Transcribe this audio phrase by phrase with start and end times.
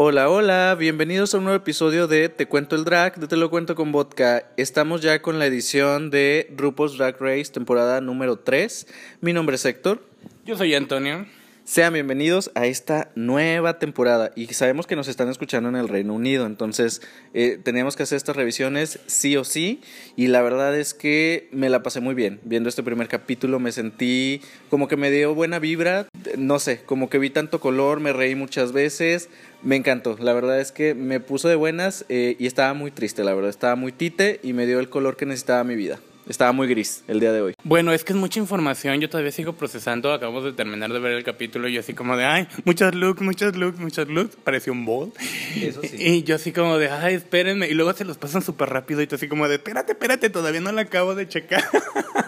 [0.00, 3.50] Hola, hola, bienvenidos a un nuevo episodio de Te Cuento el Drag, de Te lo
[3.50, 4.44] cuento con vodka.
[4.56, 8.86] Estamos ya con la edición de RuPaul's Drag Race, temporada número 3.
[9.20, 10.00] Mi nombre es Héctor.
[10.44, 11.26] Yo soy Antonio.
[11.68, 14.32] Sean bienvenidos a esta nueva temporada.
[14.34, 17.02] Y sabemos que nos están escuchando en el Reino Unido, entonces
[17.34, 19.82] eh, teníamos que hacer estas revisiones sí o sí.
[20.16, 23.70] Y la verdad es que me la pasé muy bien viendo este primer capítulo, me
[23.70, 24.40] sentí
[24.70, 26.08] como que me dio buena vibra,
[26.38, 29.28] no sé, como que vi tanto color, me reí muchas veces,
[29.62, 33.24] me encantó, la verdad es que me puso de buenas eh, y estaba muy triste,
[33.24, 36.00] la verdad, estaba muy tite y me dio el color que necesitaba mi vida.
[36.28, 37.54] Estaba muy gris el día de hoy.
[37.64, 41.12] Bueno, es que es mucha información, yo todavía sigo procesando, acabamos de terminar de ver
[41.12, 44.74] el capítulo y yo así como de, ay, muchos looks, muchos looks, muchos looks, pareció
[44.74, 45.12] un.
[45.56, 45.96] Eso sí.
[45.98, 49.06] Y yo así como de, ay, espérenme, y luego se los pasan súper rápido y
[49.06, 51.64] tú así como de, espérate, espérate, todavía no la acabo de checar,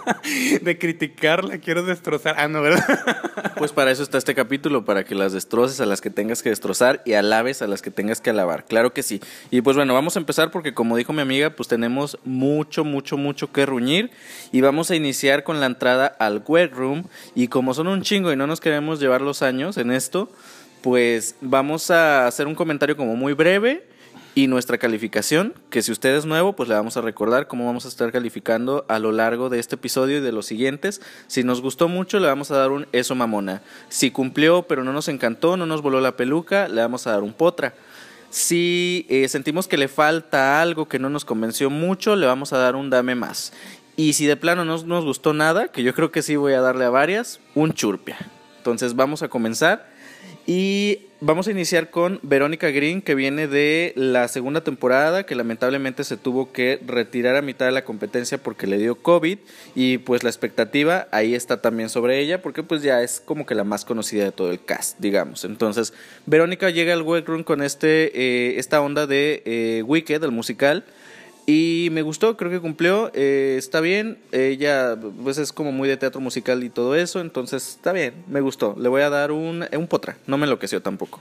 [0.63, 2.37] de criticarla, quiero destrozar.
[2.39, 2.85] Ah, no, ¿verdad?
[3.61, 6.49] Pues para eso está este capítulo, para que las destroces a las que tengas que
[6.49, 8.65] destrozar y alabes a las que tengas que alabar.
[8.65, 9.21] Claro que sí.
[9.51, 13.19] Y pues bueno, vamos a empezar porque como dijo mi amiga, pues tenemos mucho, mucho,
[13.19, 13.90] mucho que ruñir.
[14.53, 17.05] Y vamos a iniciar con la entrada al wet room.
[17.35, 20.31] Y como son un chingo y no nos queremos llevar los años en esto,
[20.83, 23.85] pues vamos a hacer un comentario como muy breve
[24.35, 27.85] y nuestra calificación, que si usted es nuevo, pues le vamos a recordar cómo vamos
[27.85, 31.01] a estar calificando a lo largo de este episodio y de los siguientes.
[31.27, 33.61] Si nos gustó mucho, le vamos a dar un eso mamona.
[33.89, 37.23] Si cumplió, pero no nos encantó, no nos voló la peluca, le vamos a dar
[37.23, 37.75] un potra.
[38.31, 42.59] Si eh, sentimos que le falta algo que no nos convenció mucho, le vamos a
[42.59, 43.53] dar un dame más.
[43.97, 46.61] Y si de plano no nos gustó nada, que yo creo que sí voy a
[46.61, 48.17] darle a varias, un churpia.
[48.59, 49.91] Entonces vamos a comenzar.
[50.47, 56.03] Y vamos a iniciar con Verónica Green, que viene de la segunda temporada, que lamentablemente
[56.05, 59.39] se tuvo que retirar a mitad de la competencia porque le dio COVID.
[59.75, 63.55] Y pues la expectativa ahí está también sobre ella, porque pues ya es como que
[63.55, 65.45] la más conocida de todo el cast, digamos.
[65.45, 65.93] Entonces,
[66.27, 70.85] Verónica llega al workroom con este, eh, esta onda de eh, Wicked, el musical.
[71.47, 75.97] Y me gustó, creo que cumplió, eh, está bien, ella pues es como muy de
[75.97, 79.67] teatro musical y todo eso, entonces está bien, me gustó, le voy a dar un,
[79.73, 81.21] un potra, no me enloqueció tampoco.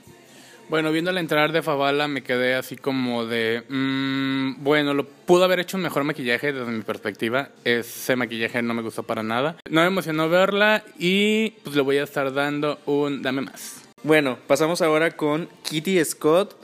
[0.69, 5.59] Bueno, viendo entrar de Favala me quedé así como de, mmm, bueno, lo pudo haber
[5.59, 7.49] hecho un mejor maquillaje desde mi perspectiva.
[7.63, 9.55] Ese maquillaje no me gustó para nada.
[9.67, 13.81] No me emocionó verla y pues le voy a estar dando un dame más.
[14.03, 16.55] Bueno, pasamos ahora con Kitty Scott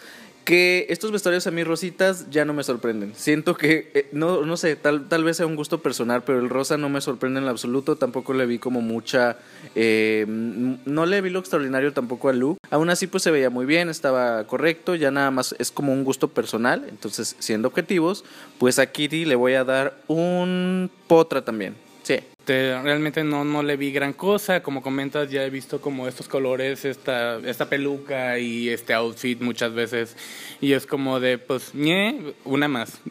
[0.45, 3.13] que estos vestuarios a mí rositas ya no me sorprenden.
[3.16, 6.50] Siento que, eh, no, no sé, tal, tal vez sea un gusto personal, pero el
[6.50, 7.95] rosa no me sorprende en absoluto.
[7.95, 9.38] Tampoco le vi como mucha...
[9.73, 12.59] Eh, no le vi lo extraordinario tampoco a Luke.
[12.69, 14.94] Aún así, pues se veía muy bien, estaba correcto.
[14.94, 16.85] Ya nada más es como un gusto personal.
[16.89, 18.23] Entonces, siendo objetivos,
[18.59, 21.84] pues a Kitty le voy a dar un potra también.
[22.53, 24.61] Realmente no, no le vi gran cosa.
[24.61, 29.73] Como comentas, ya he visto como estos colores, esta, esta peluca y este outfit muchas
[29.73, 30.16] veces.
[30.61, 33.01] Y es como de, pues, ñe, una más.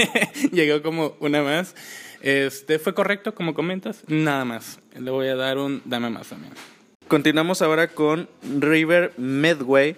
[0.52, 1.74] Llegó como una más.
[2.20, 4.02] Este, ¿Fue correcto, como comentas?
[4.06, 4.78] Nada más.
[4.98, 6.52] Le voy a dar un dame más también.
[7.08, 8.28] Continuamos ahora con
[8.58, 9.96] River Medway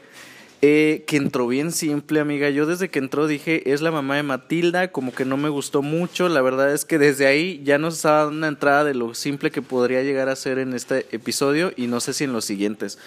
[0.62, 2.49] eh, que entró bien simple, amiga.
[2.50, 5.83] Yo desde que entró dije, es la mamá de Matilda, como que no me gustó
[5.83, 6.28] mucho.
[6.28, 9.50] La verdad es que desde ahí ya nos estaba dando una entrada de lo simple
[9.50, 12.99] que podría llegar a ser en este episodio y no sé si en los siguientes.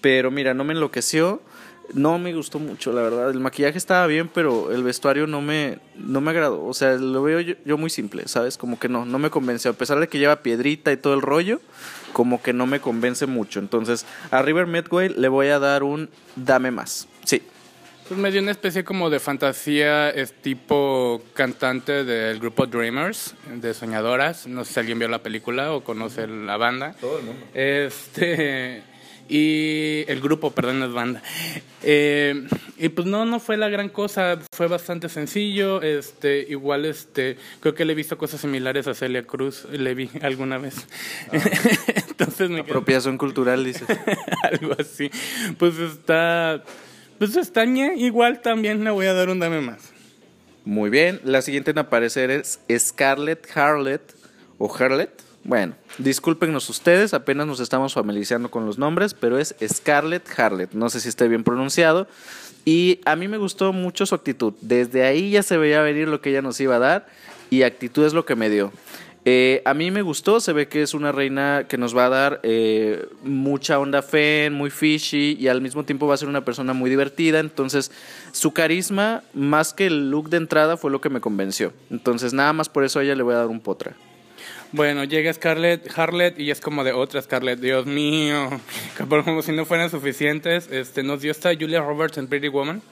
[0.00, 1.40] Pero mira, no me enloqueció.
[1.94, 3.30] No me gustó mucho, la verdad.
[3.30, 6.62] El maquillaje estaba bien, pero el vestuario no me, no me agradó.
[6.66, 8.58] O sea, lo veo yo, yo muy simple, ¿sabes?
[8.58, 9.70] Como que no, no me convenció.
[9.70, 11.62] A pesar de que lleva piedrita y todo el rollo,
[12.12, 13.60] como que no me convence mucho.
[13.60, 17.08] Entonces, a River Medway le voy a dar un dame más.
[17.24, 17.42] Sí.
[18.08, 23.74] Pues me dio una especie como de fantasía, es tipo cantante del grupo Dreamers, de
[23.74, 24.46] Soñadoras.
[24.46, 26.94] No sé si alguien vio la película o conoce la banda.
[27.00, 27.46] Todo el mundo.
[27.52, 28.82] Este.
[29.28, 31.22] Y el grupo, perdón, es banda.
[31.82, 32.46] Eh,
[32.78, 35.82] y pues no, no fue la gran cosa, fue bastante sencillo.
[35.82, 40.08] Este, igual, este, creo que le he visto cosas similares a Celia Cruz, le vi
[40.22, 40.86] alguna vez.
[41.30, 41.36] Ah.
[42.08, 43.84] Entonces me Apropiación cultural, dice.
[44.42, 45.10] Algo así.
[45.58, 46.64] Pues está,
[47.18, 49.92] pues está igual también le voy a dar un dame más.
[50.64, 54.02] Muy bien, la siguiente en aparecer es Scarlett Harlet
[54.58, 60.28] o Harlet bueno, discúlpenos ustedes, apenas nos estamos familiarizando con los nombres, pero es Scarlett
[60.38, 62.06] Harlet, no sé si esté bien pronunciado.
[62.66, 64.52] Y a mí me gustó mucho su actitud.
[64.60, 67.06] Desde ahí ya se veía venir lo que ella nos iba a dar
[67.48, 68.70] y actitud es lo que me dio.
[69.24, 72.08] Eh, a mí me gustó, se ve que es una reina que nos va a
[72.10, 76.44] dar eh, mucha onda fe, muy fishy y al mismo tiempo va a ser una
[76.44, 77.38] persona muy divertida.
[77.38, 77.90] Entonces,
[78.32, 81.72] su carisma, más que el look de entrada, fue lo que me convenció.
[81.90, 83.96] Entonces, nada más por eso a ella le voy a dar un potra.
[84.72, 88.60] Bueno, llega Scarlett, Harlett y es como de otra Scarlett, Dios mío,
[89.24, 90.68] como si no fueran suficientes.
[90.70, 92.82] Este, nos dio esta Julia Roberts en Pretty Woman,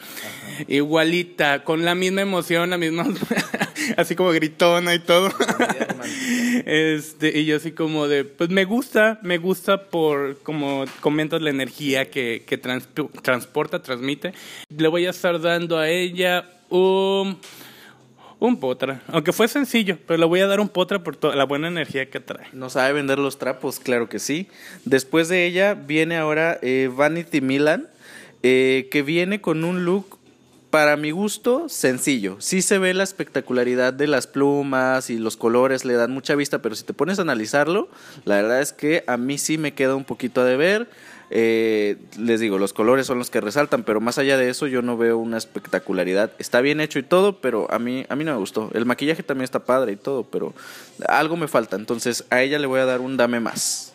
[0.69, 3.07] igualita, con la misma emoción, la misma,
[3.99, 5.31] así como gritona y todo.
[6.65, 11.51] este, y yo así como de, pues me gusta, me gusta por, como comentas, la
[11.51, 14.33] energía que, que transporta, transmite.
[14.75, 17.39] Le voy a estar dando a ella un...
[18.39, 21.45] Un potra, aunque fue sencillo, pero le voy a dar un potra por toda la
[21.45, 22.47] buena energía que trae.
[22.53, 24.49] No sabe vender los trapos, claro que sí.
[24.85, 27.89] Después de ella viene ahora eh, Vanity Milan,
[28.43, 30.19] eh, que viene con un look
[30.69, 32.37] para mi gusto, sencillo.
[32.39, 36.61] Sí se ve la espectacularidad de las plumas y los colores, le dan mucha vista,
[36.61, 37.89] pero si te pones a analizarlo,
[38.27, 40.91] la verdad es que a mí sí me queda un poquito a deber.
[41.31, 44.83] Eh, les digo, los colores son los que resaltan, pero más allá de eso yo
[44.83, 46.31] no veo una espectacularidad.
[46.39, 48.71] Está bien hecho y todo, pero a mí, a mí no me gustó.
[48.75, 50.55] El maquillaje también está padre y todo, pero
[51.09, 51.77] algo me falta.
[51.77, 53.93] Entonces a ella le voy a dar un dame más.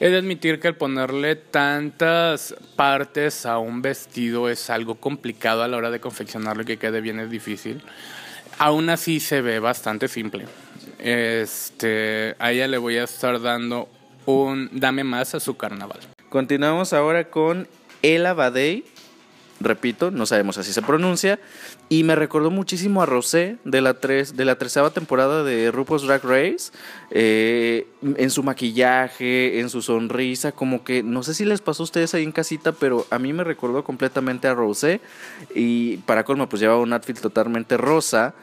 [0.00, 5.68] He de admitir que el ponerle tantas partes a un vestido es algo complicado a
[5.68, 7.82] la hora de confeccionarlo y que quede bien es difícil.
[8.58, 10.46] Aún así se ve bastante simple.
[10.98, 13.88] Este, a ella le voy a estar dando
[14.26, 16.00] un dame más a su carnaval.
[16.32, 17.68] Continuamos ahora con
[18.00, 18.84] Ella Badei.
[19.60, 21.38] Repito, no sabemos así se pronuncia.
[21.90, 26.04] Y me recordó muchísimo a Rosé de la, tres, de la tercera temporada de RuPaul's
[26.04, 26.72] Drag Race.
[27.10, 27.86] Eh,
[28.16, 32.14] en su maquillaje, en su sonrisa, como que no sé si les pasó a ustedes
[32.14, 35.02] ahí en casita, pero a mí me recordó completamente a Rosé.
[35.54, 38.34] Y para colmo, pues llevaba un outfit totalmente rosa.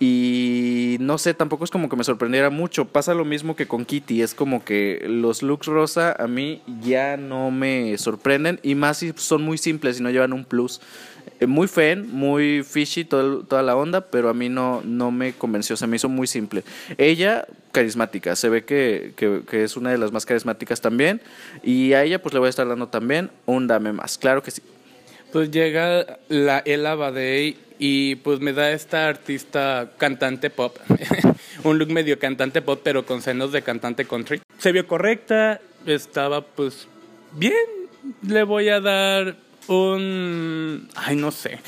[0.00, 2.84] Y no sé, tampoco es como que me sorprendiera mucho.
[2.84, 4.22] Pasa lo mismo que con Kitty.
[4.22, 8.58] Es como que los looks rosa a mí ya no me sorprenden.
[8.62, 10.80] Y más si son muy simples y no llevan un plus.
[11.40, 15.76] Eh, muy fan, muy fishy toda la onda, pero a mí no, no me convenció.
[15.76, 16.64] Se me hizo muy simple.
[16.98, 18.36] Ella, carismática.
[18.36, 21.20] Se ve que, que, es una de las más carismáticas también.
[21.62, 24.18] Y a ella pues le voy a estar dando también un dame más.
[24.18, 24.62] Claro que sí.
[25.34, 30.76] Pues llega la Ella Badei y pues me da esta artista cantante pop,
[31.64, 34.40] un look medio cantante pop pero con senos de cantante country.
[34.58, 36.86] Se vio correcta, estaba pues
[37.32, 37.56] bien,
[38.22, 39.34] le voy a dar
[39.66, 40.88] un...
[40.94, 41.58] ay no sé,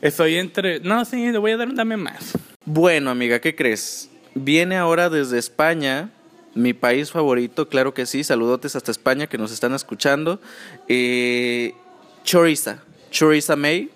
[0.00, 0.80] estoy entre...
[0.80, 2.32] no, sí, le voy a dar un dame más.
[2.64, 4.08] Bueno amiga, ¿qué crees?
[4.34, 6.08] Viene ahora desde España
[6.54, 8.24] mi país favorito, claro que sí.
[8.24, 10.40] Saludotes hasta España que nos están escuchando.
[10.88, 11.74] Eh,
[12.24, 13.90] Choriza, Choriza May,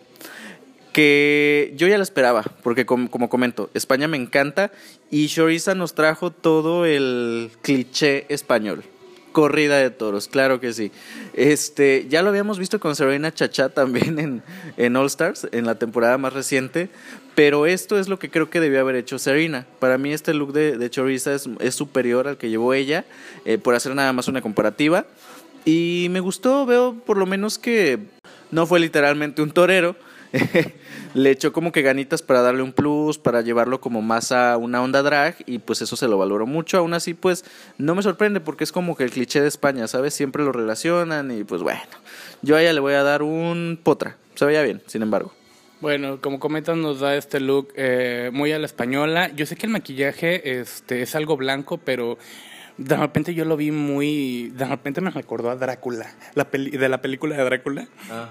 [0.94, 4.70] que yo ya la esperaba, porque como, comento, España me encanta
[5.10, 8.84] y Choriza nos trajo todo el cliché español.
[9.32, 10.92] Corrida de toros, claro que sí.
[11.32, 14.42] Este, ya lo habíamos visto con Serena Chacha también en,
[14.76, 16.88] en All Stars, en la temporada más reciente,
[17.34, 19.66] pero esto es lo que creo que debió haber hecho Serena.
[19.80, 23.04] Para mí este look de, de Choriza es, es, superior al que llevó ella,
[23.44, 25.06] eh, por hacer nada más una comparativa.
[25.64, 27.99] Y me gustó, veo por lo menos que
[28.50, 29.96] no fue literalmente un torero,
[31.14, 34.82] le echó como que ganitas para darle un plus, para llevarlo como más a una
[34.82, 36.78] onda drag y pues eso se lo valoró mucho.
[36.78, 37.44] Aún así pues
[37.78, 40.14] no me sorprende porque es como que el cliché de España, ¿sabes?
[40.14, 41.81] Siempre lo relacionan y pues bueno,
[42.43, 44.17] yo a ella le voy a dar un potra.
[44.34, 45.32] Se veía bien, sin embargo.
[45.81, 49.31] Bueno, como comentan, nos da este look eh, muy a la española.
[49.34, 52.17] Yo sé que el maquillaje este, es algo blanco, pero
[52.76, 54.50] de repente yo lo vi muy.
[54.54, 57.88] De repente me recordó a Drácula, la de la película de Drácula.
[58.10, 58.31] Ah.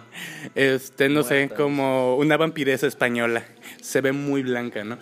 [0.55, 3.45] Este, no sé, como una vampiresa española.
[3.81, 4.97] Se ve muy blanca, ¿no?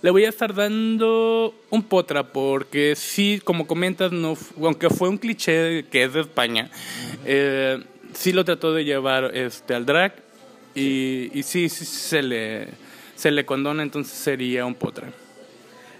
[0.00, 5.18] Le voy a estar dando un potra porque sí, como comentas, no, aunque fue un
[5.18, 6.70] cliché que es de España,
[7.24, 7.82] eh,
[8.14, 10.14] sí lo trató de llevar este, al drag
[10.76, 12.68] y, y sí, sí se, le,
[13.16, 15.08] se le condona, entonces sería un potra.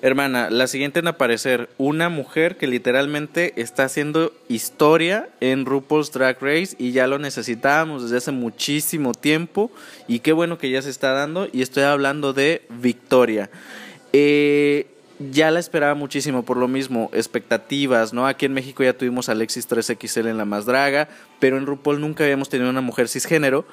[0.01, 6.39] Hermana, la siguiente en aparecer, una mujer que literalmente está haciendo historia en RuPaul's Drag
[6.41, 9.73] Race y ya lo necesitábamos desde hace muchísimo tiempo
[10.07, 13.51] y qué bueno que ya se está dando y estoy hablando de Victoria.
[14.13, 14.87] Eh,
[15.19, 18.29] ya la esperaba muchísimo por lo mismo, expectativas, ¿no?
[18.29, 21.09] Aquí en México ya tuvimos a Alexis 3XL en la más draga,
[21.41, 23.67] pero en RuPaul nunca habíamos tenido una mujer cisgénero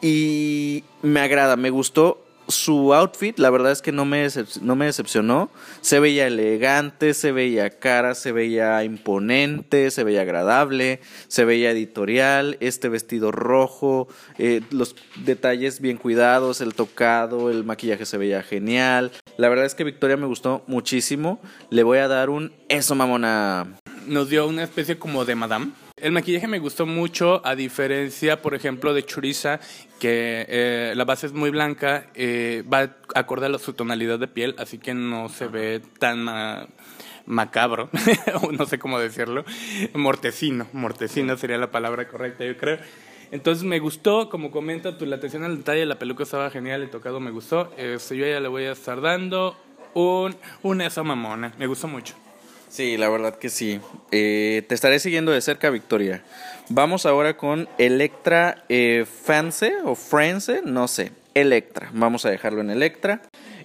[0.00, 4.26] y me agrada, me gustó su outfit, la verdad es que no me,
[4.60, 5.50] no me decepcionó.
[5.80, 12.56] Se veía elegante, se veía cara, se veía imponente, se veía agradable, se veía editorial.
[12.60, 19.12] Este vestido rojo, eh, los detalles bien cuidados, el tocado, el maquillaje se veía genial.
[19.36, 21.40] La verdad es que Victoria me gustó muchísimo.
[21.70, 23.76] Le voy a dar un eso, mamona.
[24.06, 28.54] Nos dio una especie como de madame El maquillaje me gustó mucho, a diferencia, por
[28.54, 29.60] ejemplo, de Choriza,
[29.98, 34.54] que eh, la base es muy blanca, eh, va acorde a su tonalidad de piel,
[34.58, 36.26] así que no se ve tan
[37.24, 37.88] macabro,
[38.52, 39.46] no sé cómo decirlo,
[39.94, 42.76] mortecino, mortecino sería la palabra correcta, yo creo.
[43.30, 46.90] Entonces me gustó, como comenta, tu, la atención al detalle, la peluca estaba genial, el
[46.90, 47.72] tocado me gustó.
[47.78, 49.56] Este, yo ya le voy a estar dando
[49.94, 52.14] un, un esa mamona, me gustó mucho.
[52.76, 53.80] Sí, la verdad que sí.
[54.12, 56.22] Eh, te estaré siguiendo de cerca, Victoria.
[56.68, 61.12] Vamos ahora con Electra eh, Fance o France, no sé.
[61.32, 63.22] Electra, vamos a dejarlo en Electra.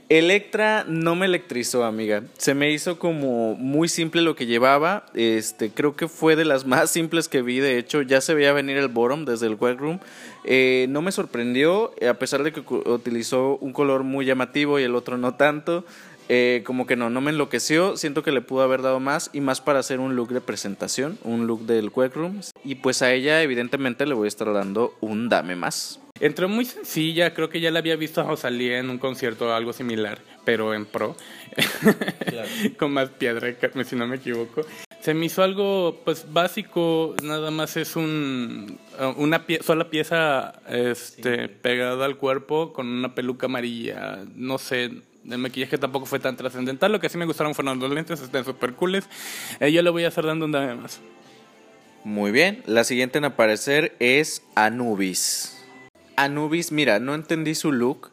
[0.08, 2.24] Electra no me electrizó, amiga.
[2.38, 5.06] Se me hizo como muy simple lo que llevaba.
[5.14, 7.60] Este, creo que fue de las más simples que vi.
[7.60, 10.00] De hecho, ya se veía venir el bottom desde el workroom.
[10.46, 14.96] Eh, no me sorprendió, a pesar de que utilizó un color muy llamativo y el
[14.96, 15.86] otro no tanto.
[16.34, 17.98] Eh, como que no, no me enloqueció.
[17.98, 21.20] Siento que le pudo haber dado más y más para hacer un look de presentación,
[21.26, 22.40] un look del workroom.
[22.64, 26.00] Y pues a ella, evidentemente, le voy a estar dando un dame más.
[26.22, 29.52] Entró muy sencilla, creo que ya la había visto a Rosalía en un concierto o
[29.52, 31.18] algo similar, pero en pro,
[32.78, 34.62] con más piedra, si no me equivoco.
[35.02, 38.80] Se me hizo algo pues básico, nada más es un
[39.18, 44.92] una sola pieza este, pegada al cuerpo con una peluca amarilla, no sé,
[45.30, 46.92] el maquillaje tampoco fue tan trascendental.
[46.92, 49.06] Lo que sí me gustaron fueron los lentes, están súper cooles.
[49.60, 51.00] Eh, yo le voy a hacer dando un dame más.
[52.04, 55.64] Muy bien, la siguiente en aparecer es Anubis.
[56.16, 58.10] Anubis, mira, no entendí su look.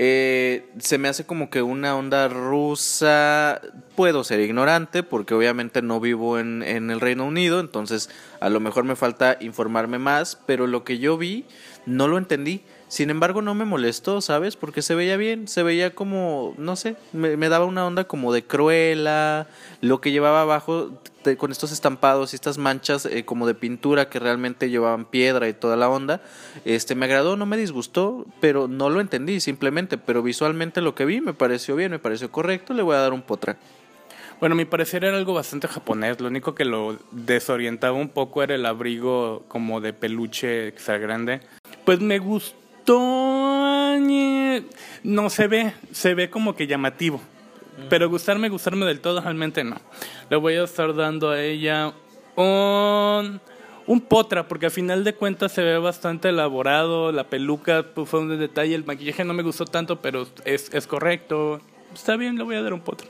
[0.00, 3.60] Eh, se me hace como que una onda rusa.
[3.96, 8.10] Puedo ser ignorante porque obviamente no vivo en, en, el Reino Unido, entonces
[8.40, 11.46] a lo mejor me falta informarme más, pero lo que yo vi
[11.86, 12.62] no lo entendí.
[12.88, 14.56] Sin embargo, no me molestó, ¿sabes?
[14.56, 18.44] Porque se veía bien, se veía como, no sé, me, daba una onda como de
[18.44, 19.46] cruela,
[19.82, 20.98] lo que llevaba abajo
[21.36, 25.52] con estos estampados y estas manchas eh, como de pintura que realmente llevaban piedra y
[25.52, 26.22] toda la onda,
[26.64, 31.04] este me agradó, no me disgustó, pero no lo entendí simplemente, pero visualmente lo que
[31.04, 33.58] vi me pareció bien, me pareció correcto, le voy a dar un potra.
[34.40, 36.20] Bueno, mi parecer era algo bastante japonés.
[36.20, 41.40] Lo único que lo desorientaba un poco era el abrigo como de peluche extra grande.
[41.84, 42.57] Pues me gustó
[45.02, 47.20] no se ve, se ve como que llamativo.
[47.88, 49.76] Pero gustarme, gustarme del todo, realmente no.
[50.30, 51.92] Le voy a estar dando a ella
[52.34, 53.40] un,
[53.86, 57.12] un potra, porque al final de cuentas se ve bastante elaborado.
[57.12, 60.86] La peluca pues, fue un detalle, el maquillaje no me gustó tanto, pero es, es
[60.88, 61.60] correcto.
[61.94, 63.06] Está bien, le voy a dar un potra.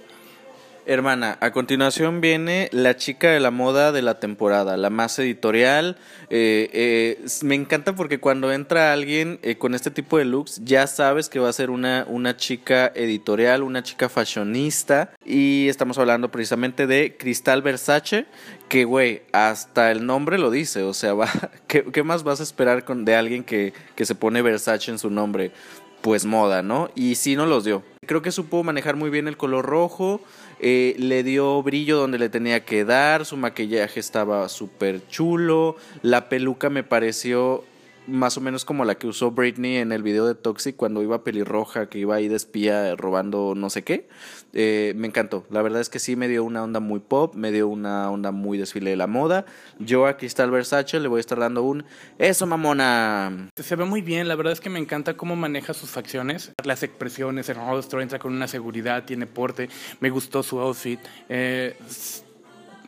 [0.90, 5.99] Hermana, a continuación viene la chica de la moda de la temporada, la más editorial.
[6.30, 10.87] Eh, eh, me encanta porque cuando entra alguien eh, con este tipo de looks, ya
[10.87, 15.12] sabes que va a ser una, una chica editorial, una chica fashionista.
[15.26, 18.25] Y estamos hablando precisamente de Cristal Versace,
[18.71, 20.85] que, güey, hasta el nombre lo dice.
[20.85, 21.28] O sea, va,
[21.66, 24.99] ¿qué, ¿qué, más vas a esperar con, de alguien que, que se pone Versace en
[24.99, 25.52] su nombre?
[26.00, 26.90] Pues moda, ¿no?
[26.95, 27.83] Y sí nos los dio.
[28.07, 30.23] Creo que supo manejar muy bien el color rojo.
[30.60, 36.28] Eh, le dio brillo donde le tenía que dar, su maquillaje estaba súper chulo, la
[36.28, 37.64] peluca me pareció
[38.08, 41.22] más o menos como la que usó Britney en el video de Toxic cuando iba
[41.22, 44.08] pelirroja, que iba ahí de espía robando no sé qué.
[44.54, 45.46] Eh, me encantó.
[45.50, 48.32] La verdad es que sí me dio una onda muy pop, me dio una onda
[48.32, 49.44] muy desfile de la moda.
[49.78, 51.84] Yo a Cristal Versace le voy a estar dando un
[52.18, 53.50] eso mamona.
[53.56, 56.82] Se ve muy bien, la verdad es que me encanta cómo maneja sus facciones, las
[56.82, 59.68] expresiones, el rostro entra con una seguridad, tiene porte.
[60.00, 61.00] Me gustó su outfit.
[61.28, 61.76] Eh,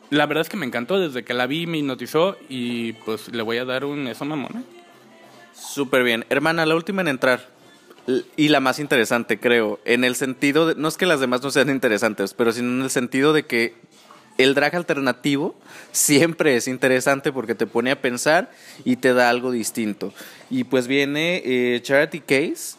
[0.09, 3.43] la verdad es que me encantó desde que la vi, me hipnotizó y pues le
[3.43, 4.63] voy a dar un eso mamona.
[5.53, 6.25] Súper bien.
[6.29, 7.49] Hermana, la última en entrar.
[8.35, 9.79] Y la más interesante, creo.
[9.85, 10.75] En el sentido de.
[10.75, 13.75] No es que las demás no sean interesantes, pero sino en el sentido de que
[14.37, 15.55] el drag alternativo
[15.91, 18.51] siempre es interesante porque te pone a pensar
[18.85, 20.13] y te da algo distinto.
[20.49, 22.77] Y pues viene eh, Charity Case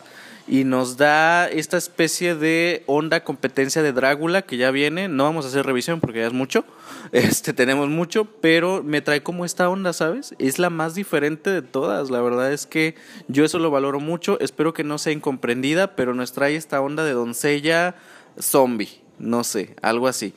[0.48, 5.08] y nos da esta especie de onda competencia de Drácula que ya viene.
[5.08, 6.64] No vamos a hacer revisión porque ya es mucho.
[7.12, 10.34] Este tenemos mucho, pero me trae como esta onda, ¿sabes?
[10.38, 12.10] Es la más diferente de todas.
[12.10, 12.94] La verdad es que
[13.28, 14.40] yo eso lo valoro mucho.
[14.40, 17.96] Espero que no sea incomprendida, pero nos trae esta onda de doncella
[18.40, 19.02] zombie.
[19.18, 20.32] No sé, algo así.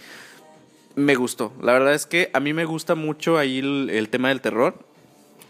[0.95, 1.53] Me gustó.
[1.61, 4.85] La verdad es que a mí me gusta mucho ahí el tema del terror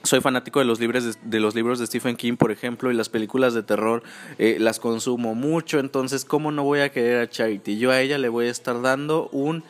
[0.05, 3.09] soy fanático de los, libros de, los libros de Stephen King, por ejemplo, y las
[3.09, 4.03] películas de terror
[4.37, 7.77] eh, las consumo mucho, entonces, ¿cómo no voy a querer a Charity?
[7.77, 9.63] Yo a ella le voy a estar dando un...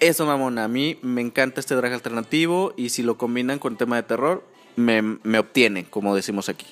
[0.00, 3.96] Eso, mamón, a mí me encanta este drag alternativo y si lo combinan con tema
[3.96, 4.44] de terror,
[4.74, 6.66] me, me obtiene, como decimos aquí.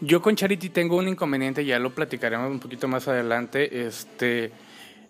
[0.00, 4.52] Yo con Charity tengo un inconveniente, ya lo platicaremos un poquito más adelante, este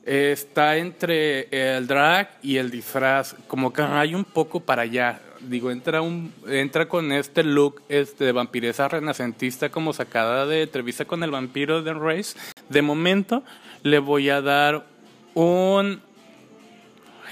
[0.09, 5.21] está entre el drag y el disfraz, como que hay un poco para allá.
[5.41, 11.05] Digo, entra un entra con este look este de vampiresa renacentista como sacada de entrevista
[11.05, 12.39] con el vampiro de Race.
[12.69, 13.43] De momento
[13.83, 14.87] le voy a dar
[15.35, 16.01] un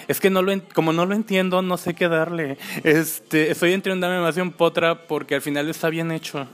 [0.08, 2.58] es que no lo como no lo entiendo, no sé qué darle.
[2.84, 6.46] Este, estoy entre un dame más y un potra porque al final está bien hecho.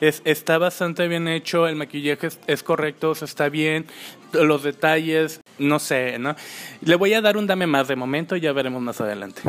[0.00, 3.86] Es, está bastante bien hecho, el maquillaje es, correcto, está bien,
[4.32, 6.34] los detalles, no sé, ¿no?
[6.80, 9.42] Le voy a dar un dame más de momento y ya veremos más adelante.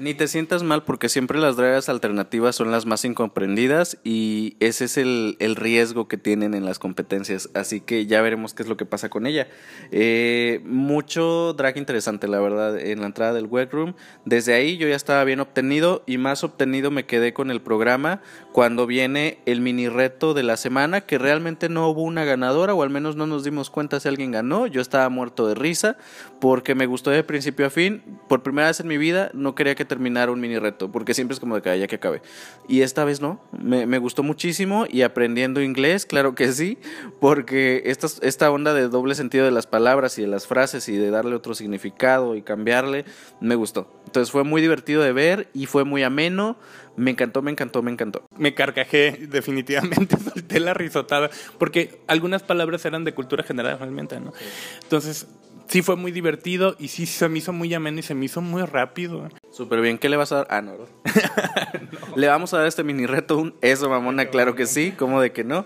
[0.00, 4.86] Ni te sientas mal porque siempre las drogas alternativas son las más incomprendidas y ese
[4.86, 7.50] es el, riesgo que tienen en las competencias.
[7.52, 9.48] Así que ya veremos qué es lo que pasa con ella.
[9.92, 13.92] Eh, mucho drag interesante, la verdad, en la entrada del webroom.
[14.24, 18.22] Desde ahí yo ya estaba bien obtenido y más obtenido me quedé con el programa
[18.52, 22.82] cuando viene el mini reto de la semana, que realmente no hubo una ganadora o
[22.82, 24.66] al menos no nos dimos cuenta si alguien ganó.
[24.66, 25.98] Yo estaba muerto de risa
[26.40, 28.02] porque me gustó de principio a fin.
[28.30, 31.34] Por primera vez en mi vida no quería que terminar un mini reto, porque siempre
[31.34, 32.22] es como de que ya que acabe.
[32.68, 36.78] Y esta vez no, me, me, gustó muchísimo y aprendiendo inglés, claro que sí,
[37.20, 40.96] porque esta, esta onda de doble sentido de las palabras y de las frases y
[40.96, 43.04] de darle otro significado y cambiarle,
[43.40, 43.92] me gustó.
[44.06, 46.56] Entonces fue muy divertido de ver y fue muy ameno.
[46.96, 48.24] Me encantó, me encantó, me encantó.
[48.36, 54.32] Me carcajé, definitivamente, solté la risotada, porque algunas palabras eran de cultura general realmente, ¿no?
[54.82, 55.26] Entonces,
[55.70, 58.40] sí fue muy divertido y sí se me hizo muy ameno y se me hizo
[58.40, 59.28] muy rápido.
[59.52, 60.46] Súper bien, ¿qué le vas a dar?
[60.50, 60.74] Ah, no.
[62.16, 65.32] Le vamos a dar este mini reto un eso, mamona, claro que sí, ¿cómo de
[65.32, 65.64] que no?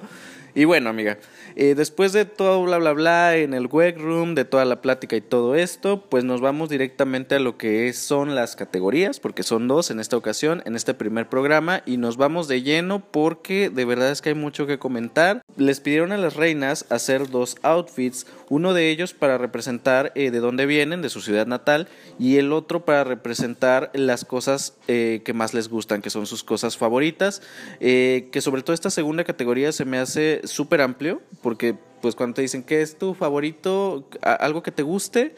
[0.56, 1.18] Y bueno, amiga,
[1.56, 5.16] eh, después de todo bla bla bla en el web room, de toda la plática
[5.16, 9.66] y todo esto, pues nos vamos directamente a lo que son las categorías, porque son
[9.66, 13.84] dos en esta ocasión, en este primer programa, y nos vamos de lleno porque de
[13.84, 15.42] verdad es que hay mucho que comentar.
[15.56, 20.40] Les pidieron a las reinas hacer dos outfits, uno de ellos para representar eh, de
[20.40, 25.32] dónde vienen, de su ciudad natal, y el otro para representar las cosas eh, que
[25.32, 27.42] más les gustan, que son sus cosas favoritas,
[27.80, 32.42] que sobre todo esta segunda categoría se me hace súper amplio, porque pues cuando te
[32.42, 35.34] dicen qué es tu favorito, algo que te guste,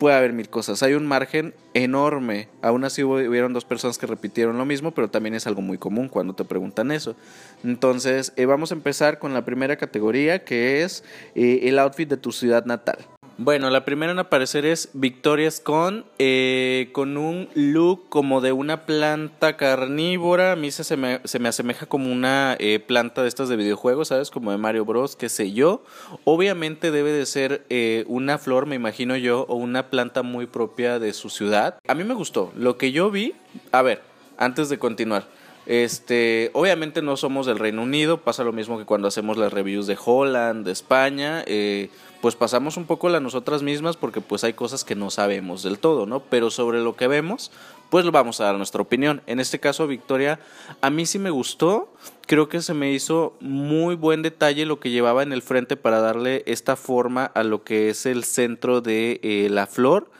[0.00, 0.82] puede haber mil cosas.
[0.82, 2.48] Hay un margen enorme.
[2.62, 6.08] Aún así hubieron dos personas que repitieron lo mismo, pero también es algo muy común
[6.08, 7.14] cuando te preguntan eso.
[7.62, 12.16] Entonces, eh, vamos a empezar con la primera categoría, que es eh, el outfit de
[12.16, 12.98] tu ciudad natal.
[13.42, 18.84] Bueno, la primera en aparecer es Victoria Scone, eh, con un look como de una
[18.84, 20.52] planta carnívora.
[20.52, 24.08] A mí se, me, se me asemeja como una eh, planta de estas de videojuegos,
[24.08, 24.30] ¿sabes?
[24.30, 25.82] Como de Mario Bros, qué sé yo.
[26.24, 30.98] Obviamente debe de ser eh, una flor, me imagino yo, o una planta muy propia
[30.98, 31.78] de su ciudad.
[31.88, 32.52] A mí me gustó.
[32.58, 33.32] Lo que yo vi,
[33.72, 34.02] a ver,
[34.36, 35.24] antes de continuar.
[35.64, 39.86] Este, obviamente no somos del Reino Unido, pasa lo mismo que cuando hacemos las reviews
[39.86, 41.42] de Holland, de España.
[41.46, 41.88] Eh,
[42.20, 45.78] pues pasamos un poco la nosotras mismas porque pues hay cosas que no sabemos del
[45.78, 46.20] todo, ¿no?
[46.20, 47.50] Pero sobre lo que vemos,
[47.88, 49.22] pues vamos a dar nuestra opinión.
[49.26, 50.38] En este caso, Victoria,
[50.80, 51.92] a mí sí me gustó,
[52.26, 56.00] creo que se me hizo muy buen detalle lo que llevaba en el frente para
[56.00, 60.10] darle esta forma a lo que es el centro de eh, la flor.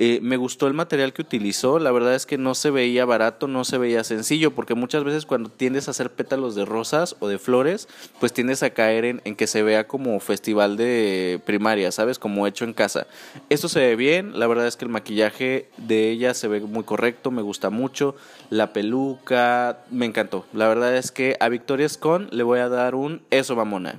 [0.00, 3.48] Eh, me gustó el material que utilizó, la verdad es que no se veía barato,
[3.48, 7.26] no se veía sencillo, porque muchas veces cuando tiendes a hacer pétalos de rosas o
[7.26, 7.88] de flores,
[8.20, 12.20] pues tiendes a caer en, en que se vea como festival de primaria, ¿sabes?
[12.20, 13.08] Como hecho en casa.
[13.48, 16.84] Esto se ve bien, la verdad es que el maquillaje de ella se ve muy
[16.84, 18.14] correcto, me gusta mucho,
[18.50, 20.46] la peluca, me encantó.
[20.52, 23.96] La verdad es que a Victoria Scone le voy a dar un eso mamona.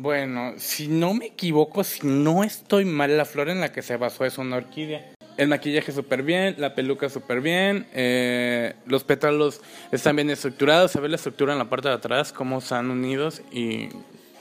[0.00, 3.96] Bueno, si no me equivoco, si no estoy mal, la flor en la que se
[3.96, 5.04] basó es una orquídea.
[5.36, 11.00] El maquillaje súper bien, la peluca súper bien, eh, los pétalos están bien estructurados, se
[11.00, 13.88] ve la estructura en la parte de atrás, cómo están unidos y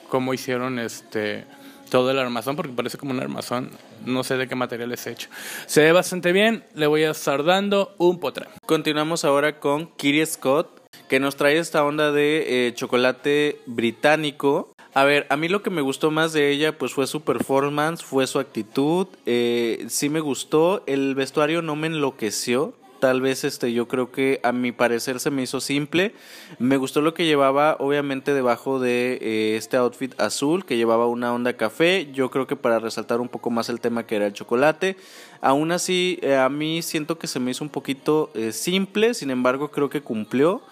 [0.10, 1.46] cómo hicieron este
[1.89, 3.72] todo el armazón, porque parece como un armazón,
[4.06, 5.28] no sé de qué material es hecho.
[5.65, 8.48] Se ve bastante bien, le voy a estar dando un potra.
[8.67, 15.03] Continuamos ahora con Kiri Scott, que nos trae esta onda de eh, chocolate británico a
[15.03, 18.25] ver, a mí lo que me gustó más de ella pues fue su performance, fue
[18.25, 23.88] su actitud, eh, sí me gustó, el vestuario no me enloqueció, tal vez este yo
[23.88, 26.15] creo que a mi parecer se me hizo simple
[26.57, 31.31] me gustó lo que llevaba obviamente debajo de eh, este outfit azul que llevaba una
[31.31, 34.33] onda café yo creo que para resaltar un poco más el tema que era el
[34.33, 34.97] chocolate
[35.41, 39.69] aún así eh, a mí siento que se me hizo un poquito simple sin embargo
[39.69, 40.63] creo que cumplió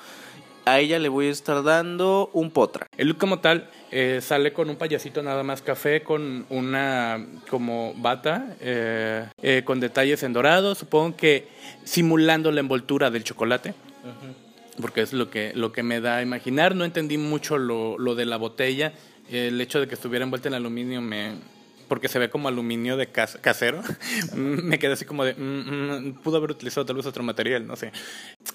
[0.65, 2.87] a ella le voy a estar dando un potra.
[2.97, 7.93] El look como tal eh, sale con un payasito nada más café, con una como
[7.95, 11.47] bata, eh, eh, con detalles en dorado, supongo que
[11.83, 13.73] simulando la envoltura del chocolate.
[14.81, 16.75] Porque es lo que, lo que me da a imaginar.
[16.75, 18.91] No entendí mucho lo, lo de la botella.
[19.31, 21.35] El hecho de que estuviera envuelta en aluminio me,
[21.87, 23.81] porque se ve como aluminio de casero.
[24.35, 27.75] me quedé así como de, mm, mm, pudo haber utilizado tal vez otro material, no
[27.75, 27.91] sé.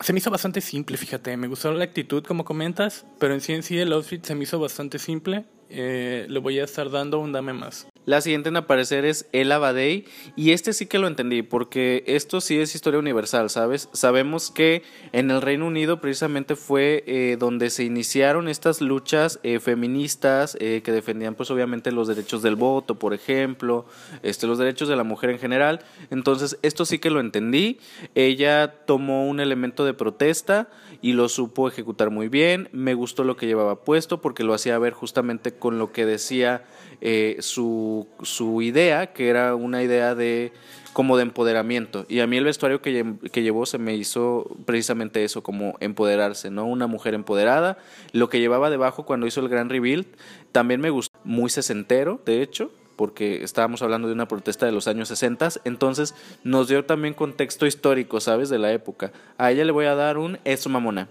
[0.01, 3.53] Se me hizo bastante simple, fíjate, me gustó la actitud como comentas, pero en sí
[3.53, 5.45] en sí el outfit se me hizo bastante simple.
[5.69, 7.87] Eh, le voy a estar dando un dame más.
[8.07, 12.41] La siguiente en aparecer es El Abadei y este sí que lo entendí porque esto
[12.41, 13.91] sí es historia universal, ¿sabes?
[13.93, 14.83] Sabemos que
[15.13, 20.81] en el Reino Unido precisamente fue eh, donde se iniciaron estas luchas eh, feministas eh,
[20.83, 23.85] que defendían pues obviamente los derechos del voto, por ejemplo,
[24.23, 25.81] este, los derechos de la mujer en general.
[26.11, 27.79] Entonces esto sí que lo entendí.
[28.15, 30.71] Ella tomó un elemento de protesta
[31.03, 32.71] y lo supo ejecutar muy bien.
[32.73, 36.65] Me gustó lo que llevaba puesto porque lo hacía ver justamente con lo que decía
[37.01, 40.53] eh, su, su, idea, que era una idea de
[40.93, 42.05] como de empoderamiento.
[42.09, 46.51] Y a mí el vestuario que, que, llevó se me hizo precisamente eso, como empoderarse,
[46.51, 46.67] ¿no?
[46.67, 47.79] Una mujer empoderada.
[48.13, 50.07] Lo que llevaba debajo cuando hizo el gran reveal
[50.53, 54.87] también me gustó, muy sesentero, de hecho porque estábamos hablando de una protesta de los
[54.87, 58.51] años 60, entonces nos dio también contexto histórico, ¿sabes?
[58.51, 59.11] De la época.
[59.39, 61.09] A ella le voy a dar un eso mamona.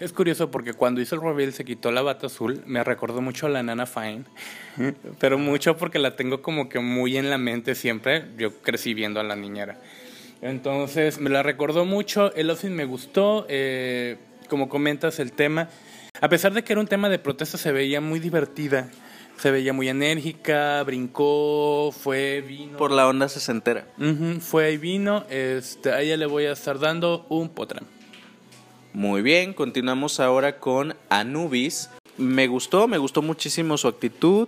[0.00, 3.46] Es curioso porque cuando hizo el reveal se quitó la bata azul, me recordó mucho
[3.46, 4.24] a la Nana Fine,
[5.20, 9.20] pero mucho porque la tengo como que muy en la mente siempre, yo crecí viendo
[9.20, 9.78] a la niñera.
[10.42, 14.16] Entonces me la recordó mucho, el outfit me gustó, eh,
[14.48, 15.68] como comentas el tema,
[16.20, 18.90] a pesar de que era un tema de protesta se veía muy divertida,
[19.36, 22.76] se veía muy enérgica, brincó, fue, vino.
[22.78, 23.86] Por la onda sesentera.
[24.40, 27.82] fue y vino, este, a ella le voy a estar dando un potra.
[28.94, 31.90] Muy bien, continuamos ahora con Anubis.
[32.16, 34.46] Me gustó, me gustó muchísimo su actitud,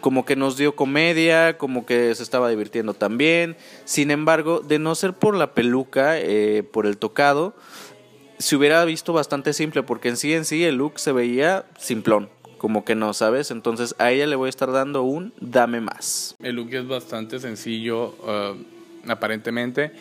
[0.00, 3.54] como que nos dio comedia, como que se estaba divirtiendo también.
[3.84, 7.54] Sin embargo, de no ser por la peluca, eh, por el tocado,
[8.38, 12.30] se hubiera visto bastante simple, porque en sí en sí el look se veía simplón,
[12.56, 13.50] como que no, ¿sabes?
[13.50, 16.34] Entonces a ella le voy a estar dando un dame más.
[16.42, 18.56] El look es bastante sencillo, uh,
[19.06, 19.92] aparentemente.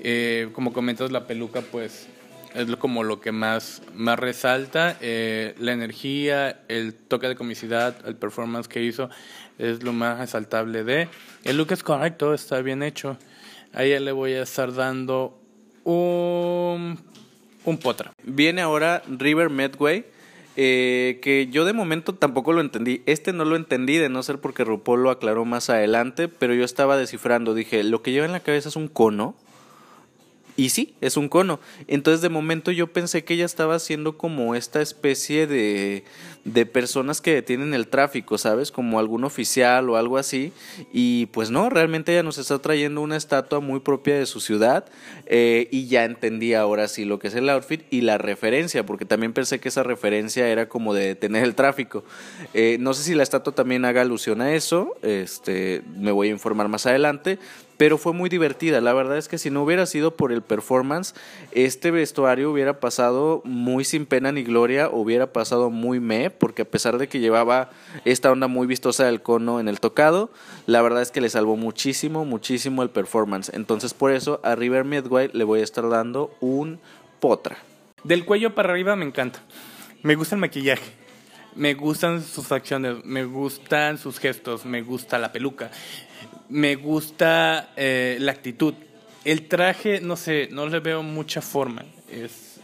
[0.00, 2.08] Eh, como comentas, la peluca, pues
[2.54, 4.96] es como lo que más, más resalta.
[5.00, 9.10] Eh, la energía, el toque de comicidad, el performance que hizo
[9.58, 11.08] es lo más resaltable de.
[11.42, 13.18] El look es correcto, está bien hecho.
[13.72, 15.38] A ella le voy a estar dando
[15.82, 16.98] un,
[17.64, 18.12] un potra.
[18.22, 20.06] Viene ahora River Medway.
[20.56, 23.02] Eh, que yo de momento tampoco lo entendí.
[23.06, 26.64] Este no lo entendí, de no ser porque RuPaul lo aclaró más adelante, pero yo
[26.64, 27.54] estaba descifrando.
[27.54, 29.34] Dije, lo que lleva en la cabeza es un cono.
[30.56, 31.58] Y sí, es un cono.
[31.88, 36.04] Entonces de momento yo pensé que ella estaba haciendo como esta especie de,
[36.44, 38.70] de personas que detienen el tráfico, ¿sabes?
[38.70, 40.52] Como algún oficial o algo así.
[40.92, 44.84] Y pues no, realmente ella nos está trayendo una estatua muy propia de su ciudad.
[45.26, 49.06] Eh, y ya entendí ahora sí lo que es el outfit y la referencia, porque
[49.06, 52.04] también pensé que esa referencia era como de detener el tráfico.
[52.52, 54.96] Eh, no sé si la estatua también haga alusión a eso.
[55.02, 57.38] Este, me voy a informar más adelante
[57.76, 58.80] pero fue muy divertida.
[58.80, 61.14] La verdad es que si no hubiera sido por el performance,
[61.52, 66.64] este vestuario hubiera pasado muy sin pena ni gloria, hubiera pasado muy me, porque a
[66.66, 67.70] pesar de que llevaba
[68.04, 70.30] esta onda muy vistosa del cono en el tocado,
[70.66, 73.50] la verdad es que le salvó muchísimo, muchísimo el performance.
[73.54, 76.80] Entonces por eso a River Midway le voy a estar dando un
[77.20, 77.58] potra.
[78.04, 79.40] Del cuello para arriba me encanta.
[80.02, 81.04] Me gusta el maquillaje.
[81.56, 85.70] Me gustan sus acciones, me gustan sus gestos, me gusta la peluca
[86.48, 88.74] me gusta eh, la actitud.
[89.24, 91.84] El traje, no sé, no le veo mucha forma.
[92.10, 92.60] Es,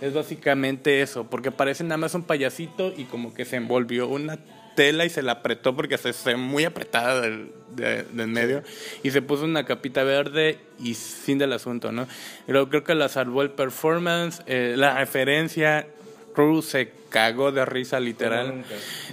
[0.00, 4.38] es básicamente eso, porque parece nada más un payasito y como que se envolvió una
[4.74, 8.62] tela y se la apretó porque se ve muy apretada del, del, medio
[9.02, 12.06] y se puso una capita verde y fin del asunto, ¿no?
[12.46, 15.86] Pero creo que la salvó el performance, eh, la referencia,
[16.32, 18.64] Cruz se cagó de risa literal.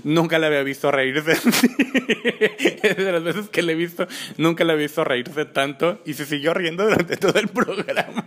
[0.04, 0.40] Nunca.
[0.40, 1.34] le había visto reírse.
[2.98, 6.26] de las veces que le he visto, nunca le había visto reírse tanto y se
[6.26, 8.26] siguió riendo durante todo el programa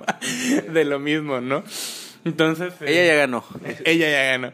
[0.69, 1.65] de lo mismo, ¿no?
[2.25, 2.75] Entonces.
[2.81, 3.45] Ella ya ganó.
[3.85, 4.53] Ella ya ganó.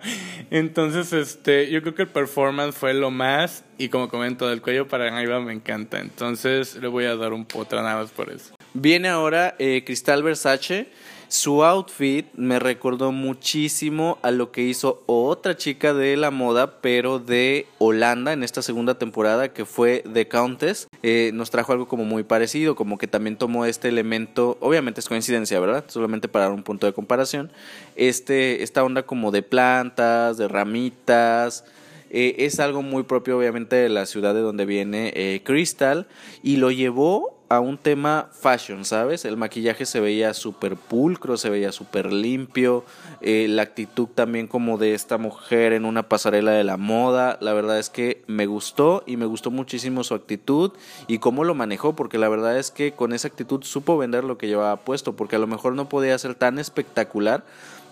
[0.50, 3.64] Entonces, este, yo creo que el performance fue lo más.
[3.76, 6.00] Y como comento, del cuello para arriba me encanta.
[6.00, 8.54] Entonces, le voy a dar un potra nada más por eso.
[8.72, 10.88] Viene ahora eh, Cristal Versace
[11.28, 17.18] su outfit me recordó muchísimo a lo que hizo otra chica de la moda, pero
[17.18, 20.88] de Holanda en esta segunda temporada, que fue The Countess.
[21.02, 25.08] Eh, nos trajo algo como muy parecido, como que también tomó este elemento, obviamente es
[25.08, 25.84] coincidencia, ¿verdad?
[25.88, 27.52] Solamente para dar un punto de comparación.
[27.94, 31.64] Este, esta onda como de plantas, de ramitas.
[32.10, 36.06] Eh, es algo muy propio obviamente de la ciudad de donde viene eh, Crystal
[36.42, 39.24] y lo llevó a un tema fashion, ¿sabes?
[39.24, 42.84] El maquillaje se veía súper pulcro, se veía súper limpio,
[43.22, 47.54] eh, la actitud también como de esta mujer en una pasarela de la moda, la
[47.54, 50.72] verdad es que me gustó y me gustó muchísimo su actitud
[51.06, 54.36] y cómo lo manejó, porque la verdad es que con esa actitud supo vender lo
[54.36, 57.44] que llevaba puesto, porque a lo mejor no podía ser tan espectacular,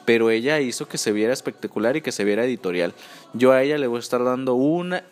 [0.05, 2.93] pero ella hizo que se viera espectacular y que se viera editorial.
[3.33, 5.03] Yo a ella le voy a estar dando una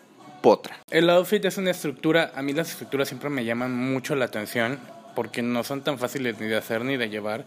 [0.45, 0.77] potra.
[0.91, 4.77] El outfit es una estructura, a mí las estructuras siempre me llaman mucho la atención
[5.15, 7.45] porque no son tan fáciles ni de hacer ni de llevar,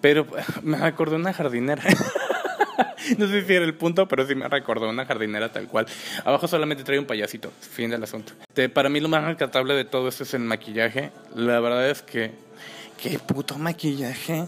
[0.00, 0.28] pero
[0.62, 1.82] me recordó una jardinera.
[3.18, 5.86] no sé si era el punto, pero sí me recordó una jardinera tal cual.
[6.24, 8.32] Abajo solamente trae un payasito, fin del asunto.
[8.74, 11.10] para mí lo más rescatable de todo esto es el maquillaje.
[11.34, 12.30] La verdad es que,
[13.02, 14.44] qué puto maquillaje.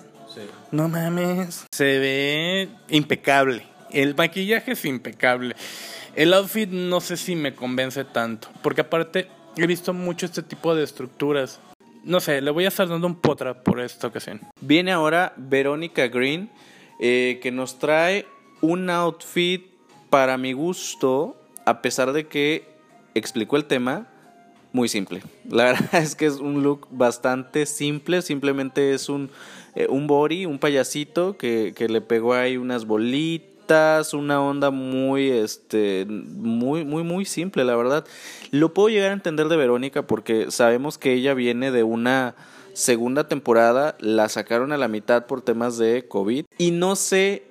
[0.71, 1.67] No mames.
[1.73, 3.72] Se ve impecable.
[3.93, 5.55] El maquillaje es impecable.
[6.15, 8.49] El outfit no sé si me convence tanto.
[8.63, 11.61] Porque aparte he visto mucho este tipo de estructuras.
[12.05, 14.41] No sé, le voy a estar dando un potra por esta ocasión.
[14.61, 16.51] Viene ahora Verónica Green,
[16.99, 18.27] eh, que nos trae
[18.61, 19.67] un outfit
[20.11, 22.69] para mi gusto, a pesar de que
[23.15, 24.09] explicó el tema,
[24.73, 25.23] muy simple.
[25.49, 29.31] La verdad es que es un look bastante simple, simplemente es un
[29.75, 33.52] eh, un body, un payasito que, que, le pegó ahí unas bolitas,
[34.13, 38.05] una onda muy, este, muy, muy, muy simple, la verdad.
[38.51, 42.35] Lo puedo llegar a entender de Verónica porque sabemos que ella viene de una
[42.75, 47.45] segunda temporada, la sacaron a la mitad por temas de COVID y no sé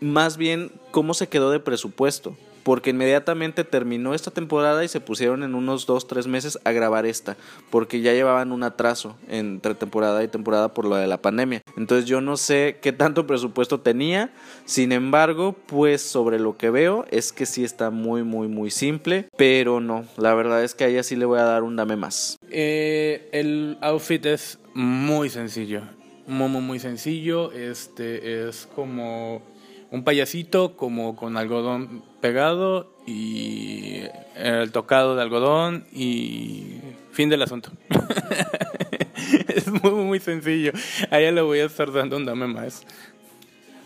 [0.00, 5.42] más bien cómo se quedó de presupuesto porque inmediatamente terminó esta temporada y se pusieron
[5.42, 7.36] en unos dos, tres meses a grabar esta,
[7.70, 11.62] porque ya llevaban un atraso entre temporada y temporada por lo de la pandemia.
[11.76, 14.30] Entonces yo no sé qué tanto presupuesto tenía,
[14.64, 19.28] sin embargo, pues sobre lo que veo es que sí está muy, muy, muy simple,
[19.36, 21.96] pero no, la verdad es que a ella sí le voy a dar un dame
[21.96, 22.38] más.
[22.50, 25.82] Eh, el outfit es muy sencillo,
[26.26, 29.42] muy, muy, muy sencillo, este es como
[29.90, 34.02] un payasito como con algodón pegado y
[34.36, 36.78] el tocado de algodón y
[37.12, 37.72] fin del asunto.
[39.48, 40.72] es muy, muy sencillo.
[41.10, 42.84] A ella le voy a estar dando un dame más.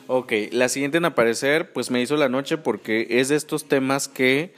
[0.06, 4.06] Ok, la siguiente en aparecer pues me hizo la noche porque es de estos temas
[4.06, 4.52] que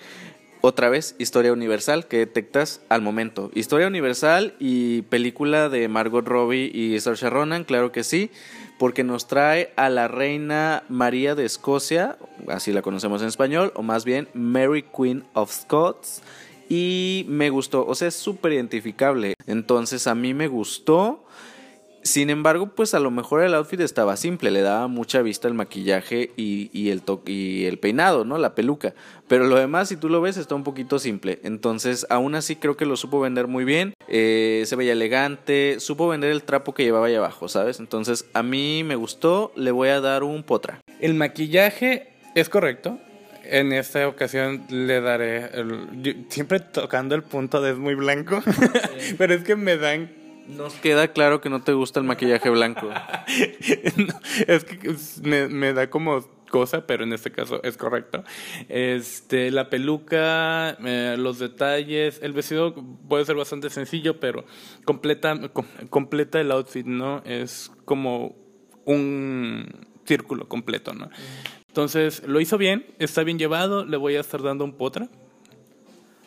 [0.63, 3.53] otra vez, historia universal que detectas al momento.
[3.55, 8.33] Historia universal y película de Margot Robbie y Saoirse Ronan, claro que sí
[8.79, 13.83] porque nos trae a la reina María de Escocia, así la conocemos en español, o
[13.83, 16.23] más bien Mary Queen of Scots,
[16.69, 21.25] y me gustó, o sea, es súper identificable, entonces a mí me gustó
[22.07, 25.55] sin embargo, pues a lo mejor el outfit estaba simple, le daba mucha vista el
[25.55, 28.39] maquillaje y, el, y el peinado, ¿no?
[28.39, 28.95] La peluca.
[29.29, 31.41] Pero lo demás, si tú lo ves, está un poquito simple.
[31.43, 33.95] Entonces, aún así creo que lo supo vender muy bien.
[34.09, 37.81] Eh, se veía elegante, supo vender el trapo que llevaba ahí abajo, ¿sabes?
[37.81, 40.81] Entonces, a mí me gustó, le voy a dar un potra.
[41.01, 42.99] El maquillaje es correcto.
[43.45, 45.51] En esta ocasión le daré,
[46.29, 48.43] siempre tocando el punto de es muy blanco,
[49.19, 52.89] pero es que me dan nos queda claro que no te gusta el maquillaje blanco.
[54.47, 58.25] es que me, da como cosa, pero en este caso es correcto.
[58.69, 62.75] Este, la peluca, eh, los detalles, el vestido
[63.09, 64.45] puede ser bastante sencillo, pero
[64.85, 65.39] completa,
[65.91, 67.23] completa el outfit, ¿no?
[67.25, 68.37] Es como
[68.85, 71.11] un círculo completo, ¿no?
[71.69, 75.11] Entonces, lo hizo bien, está bien llevado, le voy a estar dando un potra.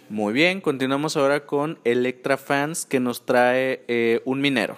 [0.10, 4.76] Muy bien, continuamos ahora con Electra Fans que nos trae eh, un minero.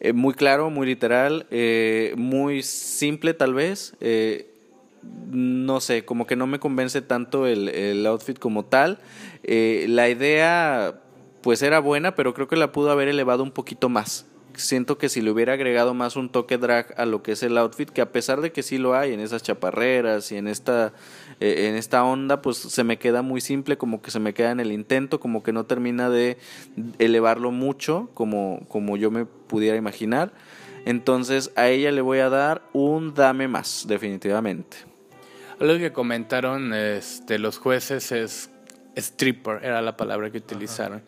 [0.00, 3.94] Eh, muy claro, muy literal, eh, muy simple tal vez.
[5.30, 8.98] no sé, como que no me convence tanto el, el outfit como tal.
[9.44, 11.00] la idea
[11.40, 15.08] pues era buena, pero creo que la pudo haber elevado un poquito más siento que
[15.08, 18.00] si le hubiera agregado más un toque drag a lo que es el outfit, que
[18.00, 20.92] a pesar de que sí lo hay en esas chaparreras y en esta,
[21.40, 24.50] eh, en esta onda, pues se me queda muy simple, como que se me queda
[24.50, 26.38] en el intento, como que no termina de
[26.98, 30.32] elevarlo mucho, como, como yo me pudiera imaginar.
[30.84, 34.76] Entonces a ella le voy a dar un dame más, definitivamente.
[35.60, 38.50] Algo que comentaron este, los jueces es
[38.96, 41.02] stripper, era la palabra que utilizaron.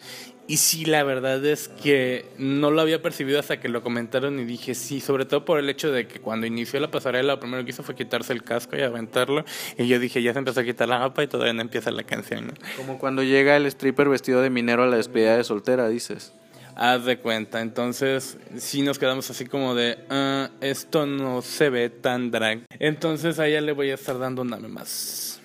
[0.49, 4.45] Y sí, la verdad es que no lo había percibido hasta que lo comentaron y
[4.45, 7.65] dije sí, sobre todo por el hecho de que cuando inició la pasarela lo primero
[7.65, 9.45] que hizo fue quitarse el casco y aventarlo.
[9.77, 12.05] Y yo dije, ya se empezó a quitar la mapa y todavía no empieza la
[12.05, 12.57] canción.
[12.77, 16.33] Como cuando llega el stripper vestido de minero a la despedida de soltera, dices.
[16.77, 21.89] Haz de cuenta, entonces sí nos quedamos así como de, ah, esto no se ve
[21.89, 22.67] tan drag.
[22.79, 25.41] Entonces a ella le voy a estar dando un dame más.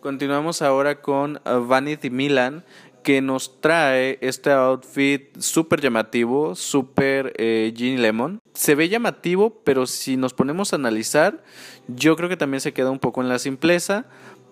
[0.00, 2.64] Continuamos ahora con uh, Vanity Milan,
[3.02, 8.40] que nos trae este outfit súper llamativo, súper eh, Jean Lemon.
[8.54, 11.42] Se ve llamativo, pero si nos ponemos a analizar,
[11.88, 14.06] yo creo que también se queda un poco en la simpleza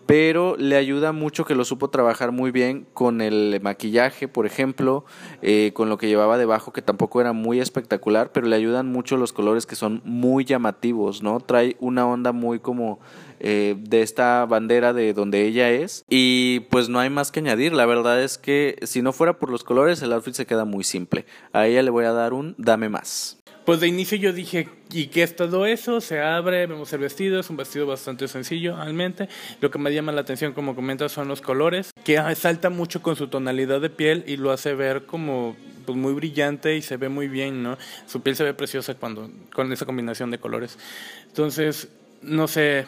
[0.09, 5.05] pero le ayuda mucho que lo supo trabajar muy bien con el maquillaje, por ejemplo,
[5.43, 9.19] eh, con lo que llevaba debajo, que tampoco era muy espectacular, pero le ayudan mucho
[9.19, 11.41] los colores que son muy llamativos, ¿no?
[11.41, 13.01] Trae una onda muy como
[13.40, 17.72] eh, de esta bandera de donde ella es y pues no hay más que añadir,
[17.72, 20.85] la verdad es que si no fuera por los colores el outfit se queda muy
[20.85, 23.38] simple, a ella le voy a dar un dame más.
[23.68, 26.01] Pues de inicio yo dije, ¿y qué es todo eso?
[26.01, 29.29] Se abre, vemos el vestido, es un vestido bastante sencillo realmente.
[29.61, 33.14] Lo que me llama la atención, como comentas, son los colores, que salta mucho con
[33.16, 37.11] su tonalidad de piel y lo hace ver como pues muy brillante y se ve
[37.11, 37.77] muy bien, ¿no?
[38.07, 40.79] Su piel se ve preciosa cuando con esa combinación de colores.
[41.27, 41.88] Entonces,
[42.22, 42.87] no sé,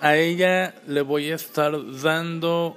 [0.00, 2.76] a ella le voy a estar dando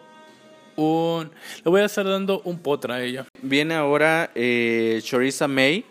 [0.75, 1.31] un
[1.63, 3.25] le voy a estar dando un potra a ella.
[3.41, 5.85] Viene ahora eh, Choriza May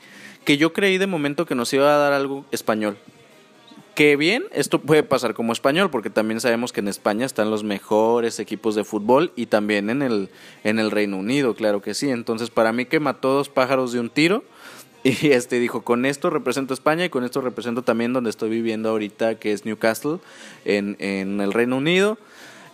[0.45, 2.97] que yo creí de momento que nos iba a dar algo español.
[3.95, 7.65] Que bien, esto puede pasar como español, porque también sabemos que en España están los
[7.65, 10.31] mejores equipos de fútbol y también en el,
[10.65, 12.09] en el Reino Unido, claro que sí.
[12.09, 14.43] Entonces, para mí que mató dos pájaros de un tiro,
[15.03, 18.91] y este dijo, con esto represento España y con esto represento también donde estoy viviendo
[18.91, 20.19] ahorita, que es Newcastle,
[20.65, 22.19] en, en el Reino Unido.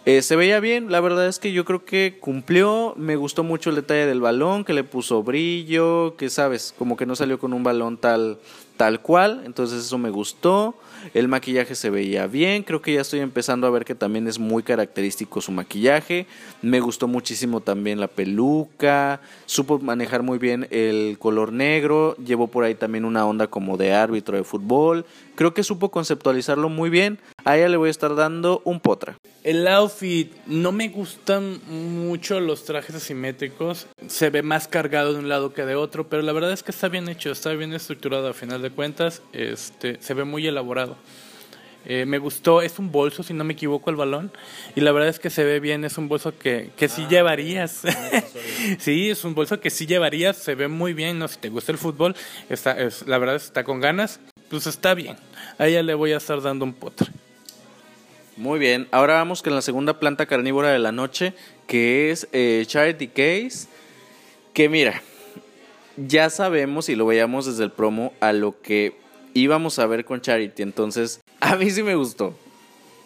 [0.06, 3.70] Eh, se veía bien, la verdad es que yo creo que cumplió, me gustó mucho
[3.70, 7.52] el detalle del balón, que le puso brillo, que sabes, como que no salió con
[7.52, 8.38] un balón tal,
[8.76, 10.76] tal cual, entonces eso me gustó.
[11.14, 14.38] El maquillaje se veía bien, creo que ya estoy empezando a ver que también es
[14.38, 16.26] muy característico su maquillaje.
[16.62, 22.64] Me gustó muchísimo también la peluca, supo manejar muy bien el color negro, llevó por
[22.64, 25.04] ahí también una onda como de árbitro de fútbol.
[25.36, 27.18] Creo que supo conceptualizarlo muy bien.
[27.44, 29.18] A ella le voy a estar dando un potra.
[29.44, 33.86] El outfit, no me gustan mucho los trajes asimétricos.
[34.08, 36.70] Se ve más cargado de un lado que de otro, pero la verdad es que
[36.70, 39.20] está bien hecho, está bien estructurado a final de cuentas.
[39.34, 40.96] Este, se ve muy elaborado.
[41.88, 44.32] Eh, me gustó, es un bolso, si no me equivoco, el balón.
[44.74, 47.08] Y la verdad es que se ve bien, es un bolso que, que sí ah,
[47.10, 47.82] llevarías.
[48.78, 51.28] sí, es un bolso que sí llevarías, se ve muy bien, ¿no?
[51.28, 52.16] Si te gusta el fútbol,
[52.48, 54.18] está, es, la verdad está con ganas,
[54.50, 55.16] pues está bien.
[55.58, 57.08] A ella le voy a estar dando un potre.
[58.36, 61.32] Muy bien, ahora vamos con la segunda planta carnívora de la noche,
[61.66, 63.68] que es eh, Charity Case.
[64.52, 65.02] Que mira,
[65.96, 68.94] ya sabemos y lo veíamos desde el promo a lo que
[69.32, 70.62] íbamos a ver con Charity.
[70.62, 72.34] Entonces, a mí sí me gustó.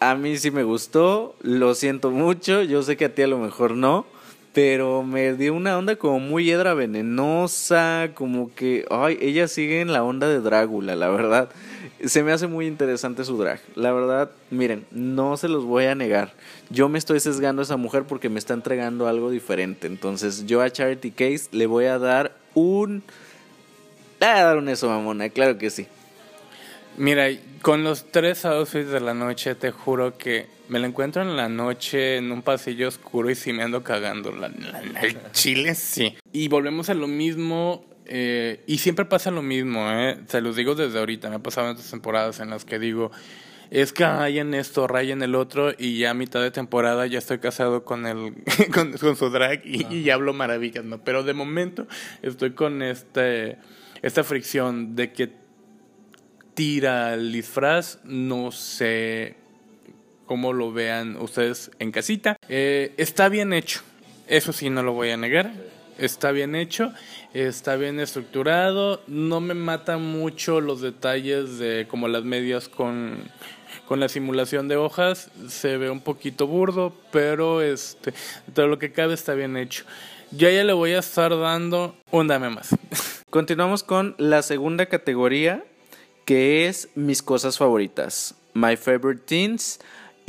[0.01, 1.35] A mí sí me gustó.
[1.41, 2.63] Lo siento mucho.
[2.63, 4.05] Yo sé que a ti a lo mejor no.
[4.53, 8.11] Pero me dio una onda como muy hiedra venenosa.
[8.13, 8.85] Como que.
[8.89, 11.49] Ay, ella sigue en la onda de Drácula, la verdad.
[12.05, 13.61] Se me hace muy interesante su drag.
[13.75, 16.33] La verdad, miren, no se los voy a negar.
[16.69, 19.85] Yo me estoy sesgando a esa mujer porque me está entregando algo diferente.
[19.87, 23.03] Entonces, yo a Charity Case le voy a dar un.
[24.19, 25.87] Le voy a dar un eso, mamona, claro que sí.
[26.97, 27.27] Mira,
[27.61, 31.49] con los tres outfits de la noche, te juro que me la encuentro en la
[31.49, 34.31] noche en un pasillo oscuro y sí me ando cagando.
[34.31, 36.15] La, el chile sí.
[36.31, 37.85] Y volvemos a lo mismo.
[38.05, 40.19] Eh, y siempre pasa lo mismo, ¿eh?
[40.27, 41.29] Se los digo desde ahorita.
[41.29, 43.11] Me ha pasado en estas temporadas en las que digo,
[43.69, 47.05] es que hay en esto, ray en el otro, y ya a mitad de temporada
[47.05, 48.33] ya estoy casado con el
[48.73, 51.03] con, su drag y, y, hablo maravillas, ¿no?
[51.03, 51.85] Pero de momento
[52.21, 53.57] estoy con este
[54.01, 55.33] esta fricción de que
[56.53, 59.40] tira el disfraz, no sé
[60.31, 62.37] cómo lo vean ustedes en casita.
[62.47, 63.81] Eh, está bien hecho,
[64.29, 65.51] eso sí no lo voy a negar.
[65.97, 66.93] Está bien hecho,
[67.33, 73.17] está bien estructurado, no me matan mucho los detalles de como las medias con,
[73.89, 78.13] con la simulación de hojas, se ve un poquito burdo, pero este,
[78.53, 79.83] todo lo que cabe está bien hecho.
[80.31, 82.69] Yo ya le voy a estar dando un dame más.
[83.29, 85.65] Continuamos con la segunda categoría,
[86.23, 89.81] que es mis cosas favoritas, My Favorite Teens.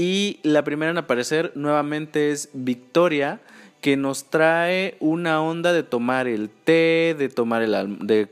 [0.04, 3.40] Y la primera en aparecer nuevamente es Victoria,
[3.80, 7.72] que nos trae una onda de tomar el té, de tomar el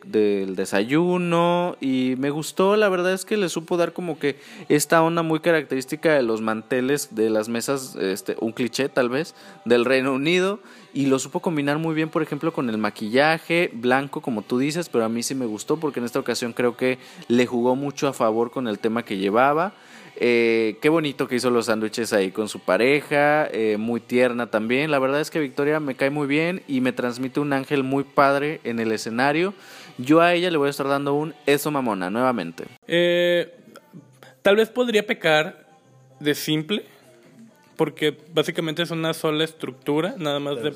[0.05, 4.35] del desayuno y me gustó, la verdad es que le supo dar como que
[4.69, 9.37] esta onda muy característica de los manteles de las mesas, este, un cliché tal vez,
[9.65, 10.59] del Reino Unido
[10.93, 14.89] y lo supo combinar muy bien, por ejemplo, con el maquillaje blanco, como tú dices,
[14.89, 18.09] pero a mí sí me gustó porque en esta ocasión creo que le jugó mucho
[18.09, 19.73] a favor con el tema que llevaba.
[20.23, 24.91] Eh, qué bonito que hizo los sándwiches ahí con su pareja, eh, muy tierna también.
[24.91, 28.05] La verdad es que Victoria me cae muy bien y me transmite un ángel muy
[28.05, 29.55] padre en el escenario.
[29.97, 32.65] Yo a ella le voy a estar dando un eso mamona nuevamente.
[32.87, 33.51] Eh,
[34.43, 35.67] tal vez podría pecar
[36.21, 36.85] de simple,
[37.77, 40.75] porque básicamente es una sola estructura, nada más de...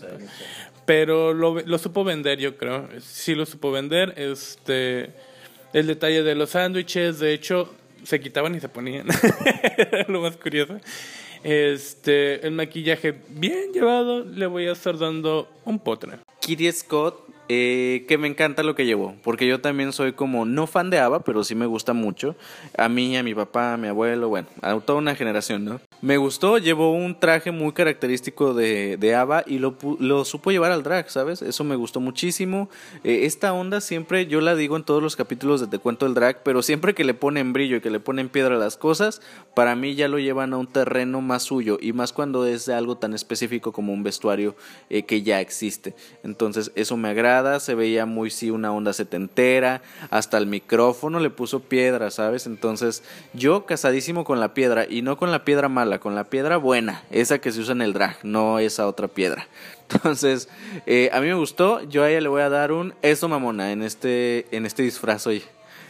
[0.87, 2.89] pero lo, lo supo vender, yo creo.
[2.99, 4.15] Sí lo supo vender.
[4.17, 5.11] Este,
[5.75, 7.75] el detalle de los sándwiches, de hecho,
[8.05, 9.07] se quitaban y se ponían.
[10.09, 10.79] lo más curioso.
[11.43, 16.19] Este, el maquillaje bien llevado, le voy a estar dando un potre.
[16.41, 20.67] Kitty Scott eh, que me encanta lo que llevó, porque yo también soy como no
[20.67, 22.37] fan de Ava, pero sí me gusta mucho.
[22.79, 25.81] A mí, a mi papá, a mi abuelo, bueno, a toda una generación, ¿no?
[26.01, 30.73] Me gustó, llevó un traje muy característico de, de Ava y lo, lo, supo llevar
[30.73, 31.43] al drag, ¿sabes?
[31.43, 32.69] Eso me gustó muchísimo.
[33.05, 36.15] Eh, esta onda siempre, yo la digo en todos los capítulos de Te Cuento el
[36.15, 39.21] Drag, pero siempre que le ponen brillo y que le ponen piedra a las cosas,
[39.55, 42.75] para mí ya lo llevan a un terreno más suyo y más cuando es de
[42.75, 44.57] algo tan específico como un vestuario
[44.89, 45.95] eh, que ya existe.
[46.23, 51.31] Entonces, eso me agrada se veía muy sí una onda setentera, hasta el micrófono le
[51.31, 52.47] puso piedra, ¿sabes?
[52.47, 56.57] Entonces yo casadísimo con la piedra y no con la piedra mala, con la piedra
[56.57, 59.49] buena, esa que se usa en el drag, no esa otra piedra.
[59.91, 60.49] Entonces,
[60.87, 63.73] eh, a mí me gustó, yo a ella le voy a dar un eso mamona
[63.73, 65.43] en este, en este disfraz hoy.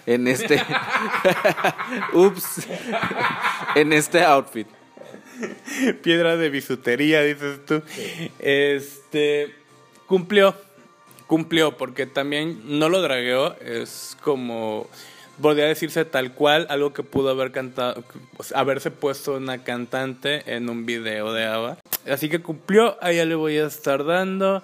[0.06, 0.62] En este.
[2.12, 2.66] Ups.
[3.74, 4.66] en este outfit.
[6.02, 7.82] Piedra de bisutería, dices tú.
[8.38, 9.54] Este.
[10.06, 10.54] Cumplió
[11.26, 14.88] cumplió, porque también no lo dragueó, es como,
[15.40, 18.04] podría decirse tal cual, algo que pudo haber cantado,
[18.54, 21.78] haberse puesto una cantante en un video de ABBA.
[22.10, 24.62] Así que cumplió, a ella le voy a estar dando,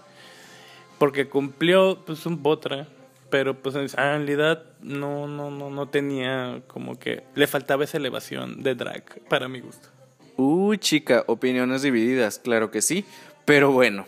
[0.99, 2.87] porque cumplió pues un potra,
[3.31, 8.63] pero pues en realidad no, no, no, no tenía como que, le faltaba esa elevación
[8.63, 9.89] de drag, para mi gusto.
[10.37, 13.05] Uy, chica, opiniones divididas, claro que sí,
[13.45, 14.07] pero bueno,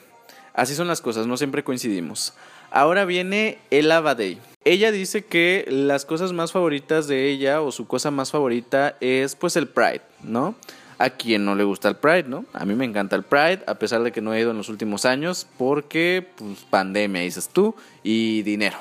[0.55, 2.35] Así son las cosas, no siempre coincidimos.
[2.71, 4.39] Ahora viene el Day.
[4.65, 9.35] Ella dice que las cosas más favoritas de ella o su cosa más favorita es
[9.35, 10.55] pues el Pride, ¿no?
[10.99, 12.47] A quien no le gusta el Pride, ¿no?
[12.53, 14.69] A mí me encanta el Pride, a pesar de que no he ido en los
[14.69, 18.79] últimos años porque pues pandemia, dices tú, y dinero.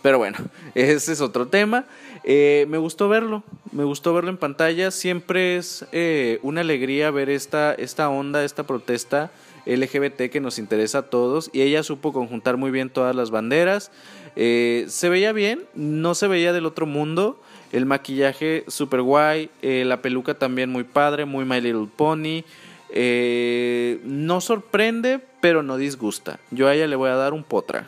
[0.00, 0.38] Pero bueno,
[0.74, 1.84] ese es otro tema.
[2.22, 4.90] Eh, me gustó verlo, me gustó verlo en pantalla.
[4.90, 9.30] Siempre es eh, una alegría ver esta, esta onda, esta protesta
[9.66, 13.90] LGBT que nos interesa a todos y ella supo conjuntar muy bien todas las banderas.
[14.36, 17.40] Eh, se veía bien, no se veía del otro mundo.
[17.72, 22.44] El maquillaje super guay, eh, la peluca también muy padre, muy My Little Pony.
[22.90, 26.38] Eh, no sorprende, pero no disgusta.
[26.50, 27.86] Yo a ella le voy a dar un potra.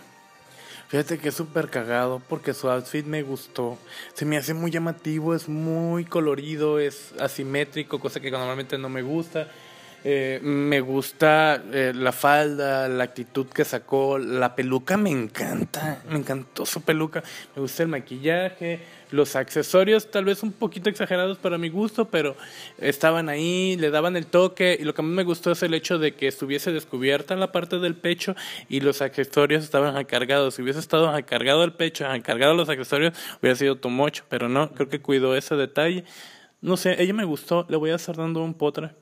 [0.89, 3.77] Fíjate que es súper cagado porque su outfit me gustó.
[4.15, 9.03] Se me hace muy llamativo, es muy colorido, es asimétrico, cosa que normalmente no me
[9.03, 9.49] gusta.
[10.09, 16.19] Eh, me gusta eh, la falda, la actitud que sacó, la peluca me encanta, me
[16.19, 17.25] encantó su peluca,
[17.57, 18.79] me gusta el maquillaje,
[19.11, 22.37] los accesorios tal vez un poquito exagerados para mi gusto, pero
[22.79, 25.99] estaban ahí, le daban el toque y lo que más me gustó es el hecho
[25.99, 28.37] de que estuviese descubierta la parte del pecho
[28.69, 30.55] y los accesorios estaban acargados.
[30.55, 34.89] Si hubiese estado acargado el pecho, acargado los accesorios, hubiera sido tomocho, pero no, creo
[34.89, 36.05] que cuidó ese detalle.
[36.61, 38.93] No sé, ella me gustó, le voy a estar dando un potre.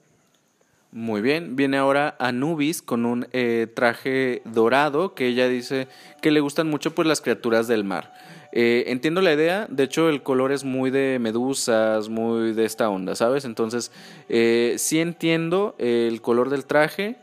[0.95, 5.89] Muy bien, viene ahora Anubis con un eh, traje dorado que ella dice
[6.23, 8.15] que le gustan mucho pues las criaturas del mar.
[8.53, 12.89] Eh, entiendo la idea, de hecho el color es muy de medusas, muy de esta
[12.91, 13.45] onda, ¿sabes?
[13.45, 13.91] Entonces
[14.29, 17.17] eh, sí entiendo el color del traje,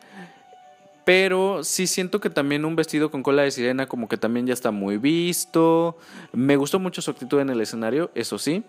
[1.06, 4.54] pero sí siento que también un vestido con cola de sirena como que también ya
[4.54, 5.98] está muy visto.
[6.34, 8.66] Me gustó mucho su actitud en el escenario, eso sí.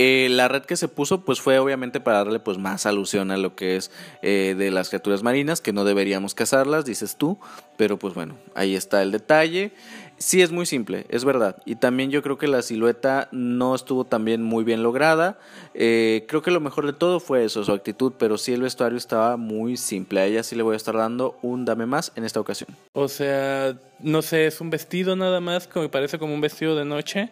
[0.00, 3.36] Eh, la red que se puso pues fue obviamente para darle pues más alusión a
[3.36, 3.90] lo que es
[4.22, 7.38] eh, de las criaturas marinas, que no deberíamos cazarlas, dices tú,
[7.76, 9.72] pero pues bueno, ahí está el detalle.
[10.16, 11.62] Sí es muy simple, es verdad.
[11.64, 15.38] Y también yo creo que la silueta no estuvo también muy bien lograda.
[15.74, 18.98] Eh, creo que lo mejor de todo fue eso, su actitud, pero sí el vestuario
[18.98, 20.20] estaba muy simple.
[20.20, 22.68] A ella sí le voy a estar dando un dame más en esta ocasión.
[22.92, 26.74] O sea, no sé, es un vestido nada más, que me parece como un vestido
[26.76, 27.30] de noche.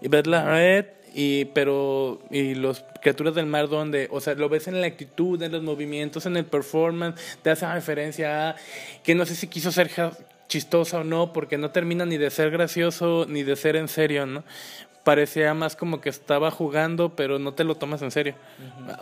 [0.00, 4.48] Y ver la red y pero y los criaturas del mar donde o sea lo
[4.48, 8.56] ves en la actitud en los movimientos en el performance te hace referencia a
[9.02, 9.90] que no sé si quiso ser
[10.48, 14.26] chistosa o no porque no termina ni de ser gracioso ni de ser en serio
[14.26, 14.44] no
[15.08, 18.34] parecía más como que estaba jugando pero no te lo tomas en serio.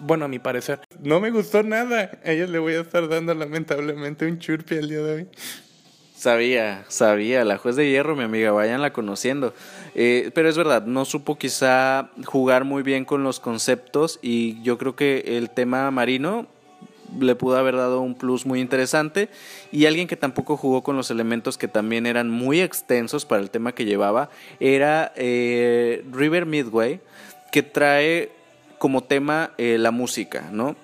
[0.03, 0.79] Bueno a mi parecer.
[1.01, 2.13] No me gustó nada.
[2.25, 5.29] A ella le voy a estar dando lamentablemente un churpi el día de hoy.
[6.17, 9.53] Sabía, sabía, la juez de hierro, mi amiga, váyanla conociendo.
[9.99, 14.77] Eh, pero es verdad, no supo quizá jugar muy bien con los conceptos y yo
[14.77, 16.47] creo que el tema marino
[17.19, 19.31] le pudo haber dado un plus muy interesante
[19.73, 23.49] y alguien que tampoco jugó con los elementos que también eran muy extensos para el
[23.49, 24.29] tema que llevaba
[24.61, 27.01] era eh, River Midway
[27.51, 28.33] que trae
[28.77, 30.77] como tema eh, la música, ¿no?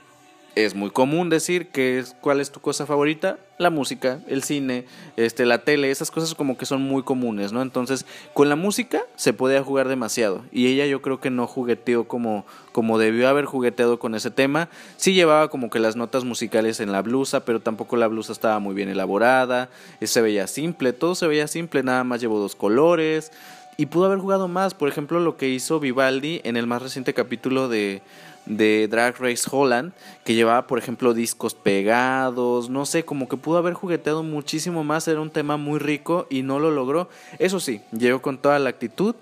[0.54, 4.84] Es muy común decir que es, cuál es tu cosa favorita, la música, el cine,
[5.16, 7.62] este, la tele, esas cosas como que son muy comunes, ¿no?
[7.62, 12.06] Entonces, con la música se podía jugar demasiado y ella yo creo que no jugueteó
[12.08, 14.68] como, como debió haber jugueteado con ese tema.
[14.96, 18.58] Sí llevaba como que las notas musicales en la blusa, pero tampoco la blusa estaba
[18.58, 22.56] muy bien elaborada, eh, se veía simple, todo se veía simple, nada más llevó dos
[22.56, 23.32] colores
[23.76, 27.14] y pudo haber jugado más, por ejemplo, lo que hizo Vivaldi en el más reciente
[27.14, 28.02] capítulo de
[28.46, 29.92] de Drag Race Holland,
[30.24, 35.06] que llevaba, por ejemplo, discos pegados, no sé, como que pudo haber jugueteado muchísimo más,
[35.08, 37.08] era un tema muy rico y no lo logró.
[37.38, 39.14] Eso sí, llegó con toda la actitud,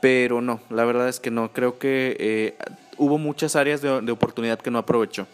[0.00, 2.56] pero no, la verdad es que no, creo que eh,
[2.96, 5.26] hubo muchas áreas de, de oportunidad que no aprovechó.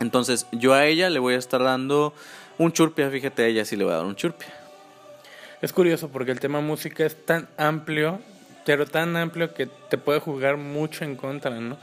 [0.00, 2.14] Entonces, yo a ella le voy a estar dando
[2.58, 4.48] un churpia, fíjate, a ella sí le voy a dar un churpia.
[5.62, 8.18] Es curioso porque el tema música es tan amplio
[8.70, 11.76] pero tan amplio que te puede jugar mucho en contra, ¿no?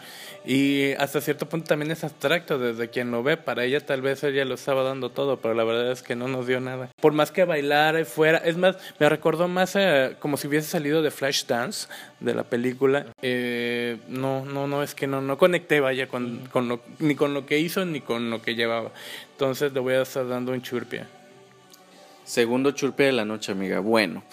[0.45, 3.35] Y hasta cierto punto también es abstracto desde quien lo ve.
[3.35, 6.29] Para ella tal vez ella lo estaba dando todo, pero la verdad es que no
[6.29, 6.89] nos dio nada.
[7.01, 9.77] Por más que bailara y fuera, es más, me recordó más
[10.19, 11.89] como si hubiese salido de Flash Dance
[12.21, 13.07] de la película.
[13.21, 17.33] Eh, no, no, no, es que no, no conecté, vaya, con, con lo, ni con
[17.33, 18.91] lo que hizo ni con lo que llevaba.
[19.33, 21.05] Entonces le voy a estar dando un churpia.
[22.23, 23.81] Segundo churpia de la noche, amiga.
[23.81, 24.23] Bueno.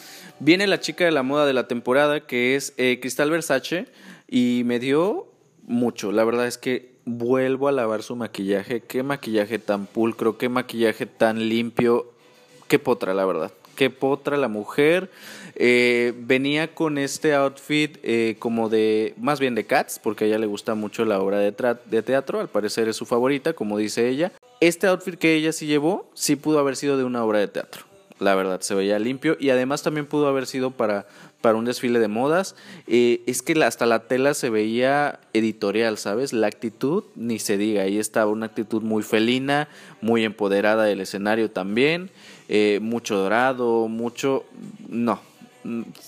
[0.40, 3.86] Viene la chica de la moda de la temporada, que es eh, Cristal Versace,
[4.28, 5.28] y me dio
[5.62, 6.12] mucho.
[6.12, 8.80] La verdad es que vuelvo a lavar su maquillaje.
[8.80, 12.12] Qué maquillaje tan pulcro, qué maquillaje tan limpio.
[12.66, 13.52] Qué potra, la verdad.
[13.76, 15.10] Qué potra la mujer.
[15.54, 20.38] Eh, venía con este outfit eh, como de, más bien de Cats, porque a ella
[20.38, 21.54] le gusta mucho la obra de,
[21.84, 24.32] de teatro, al parecer es su favorita, como dice ella.
[24.60, 27.93] Este outfit que ella sí llevó, sí pudo haber sido de una obra de teatro
[28.20, 31.06] la verdad, se veía limpio y además también pudo haber sido para,
[31.40, 32.54] para un desfile de modas.
[32.86, 36.32] Eh, es que hasta la tela se veía editorial, ¿sabes?
[36.32, 39.68] La actitud, ni se diga, ahí estaba una actitud muy felina,
[40.00, 42.10] muy empoderada del escenario también,
[42.48, 44.44] eh, mucho dorado, mucho...
[44.88, 45.20] No,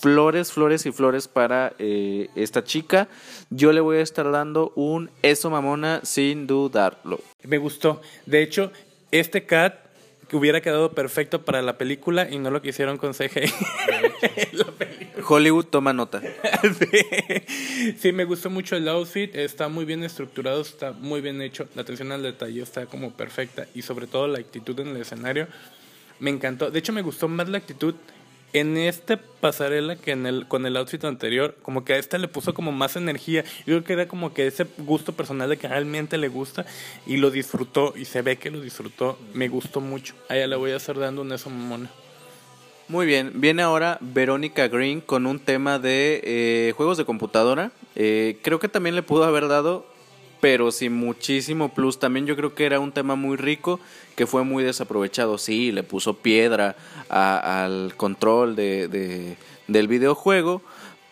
[0.01, 3.09] flores, flores y flores para eh, esta chica.
[3.51, 7.21] Yo le voy a estar dando un eso mamona sin dudarlo.
[7.43, 8.01] Me gustó.
[8.27, 8.71] De hecho,
[9.11, 9.86] este cat
[10.29, 13.53] que hubiera quedado perfecto para la película y no lo quisieron con CGI.
[15.29, 16.21] Hollywood toma nota.
[17.99, 18.13] sí.
[18.13, 22.13] me gustó mucho el outfit, está muy bien estructurado, está muy bien hecho, la atención
[22.13, 25.49] al detalle está como perfecta y sobre todo la actitud en el escenario
[26.19, 26.71] me encantó.
[26.71, 27.95] De hecho, me gustó más la actitud
[28.53, 32.29] en este pasarela que en el con el outfit anterior, como que a esta le
[32.29, 33.45] puso como más energía.
[33.67, 36.67] Yo creo que era como que ese gusto personal de que realmente le gusta
[37.07, 39.19] y lo disfrutó y se ve que lo disfrutó.
[39.35, 40.15] Me gustó mucho.
[40.29, 41.51] A ella le voy a hacer dando un eso.
[42.89, 47.73] Muy bien, viene ahora Verónica Green con un tema de eh, juegos de computadora.
[47.97, 49.87] Eh, creo que también le pudo haber dado
[50.47, 51.99] pero sin muchísimo plus.
[51.99, 53.81] También yo creo que era un tema muy rico
[54.15, 55.39] que fue muy desaprovechado.
[55.39, 56.77] Sí, le puso piedra
[57.09, 59.37] al control de,
[59.67, 60.63] del videojuego,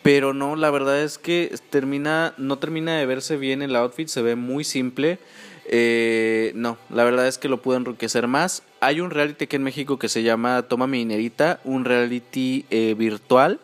[0.04, 4.22] pero no, la verdad es que termina, no termina de verse bien el outfit, se
[4.22, 5.18] ve muy simple.
[5.66, 8.62] Eh, no, la verdad es que lo pudo enriquecer más.
[8.78, 13.58] Hay un reality aquí en México que se llama Toma Minerita, un reality eh, virtual.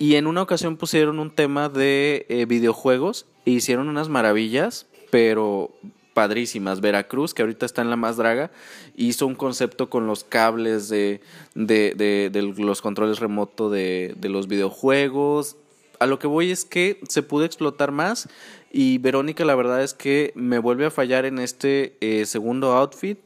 [0.00, 5.70] Y en una ocasión pusieron un tema de eh, videojuegos e hicieron unas maravillas pero
[6.12, 6.80] padrísimas.
[6.80, 8.50] Veracruz, que ahorita está en la más draga,
[8.96, 11.20] hizo un concepto con los cables de,
[11.54, 15.56] de, de, los controles remotos de, los videojuegos.
[16.00, 18.28] A lo que voy es que se pudo explotar más
[18.72, 23.20] y Verónica la verdad es que me vuelve a fallar en este eh, segundo outfit.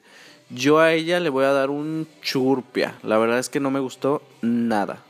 [0.50, 2.98] Yo a ella le voy a dar un churpia.
[3.02, 5.02] La verdad es que no me gustó nada.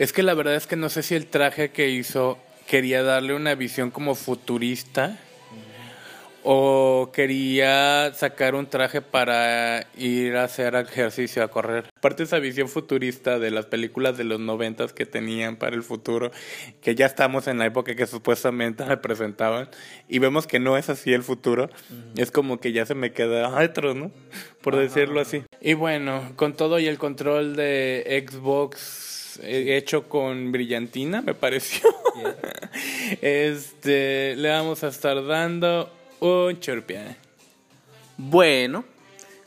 [0.00, 3.34] Es que la verdad es que no sé si el traje que hizo quería darle
[3.34, 5.20] una visión como futurista
[6.50, 11.84] o quería sacar un traje para ir a hacer ejercicio, a correr.
[11.94, 16.30] Aparte esa visión futurista de las películas de los noventas que tenían para el futuro,
[16.80, 19.68] que ya estamos en la época que supuestamente representaban,
[20.08, 21.68] y vemos que no es así el futuro,
[22.16, 24.10] es como que ya se me queda adentro, ¿no?
[24.62, 25.42] Por decirlo así.
[25.60, 31.90] Y bueno, con todo y el control de Xbox eh, hecho con brillantina, me pareció.
[33.20, 37.16] este, le vamos a estar dando un chorpia.
[38.16, 38.84] Bueno,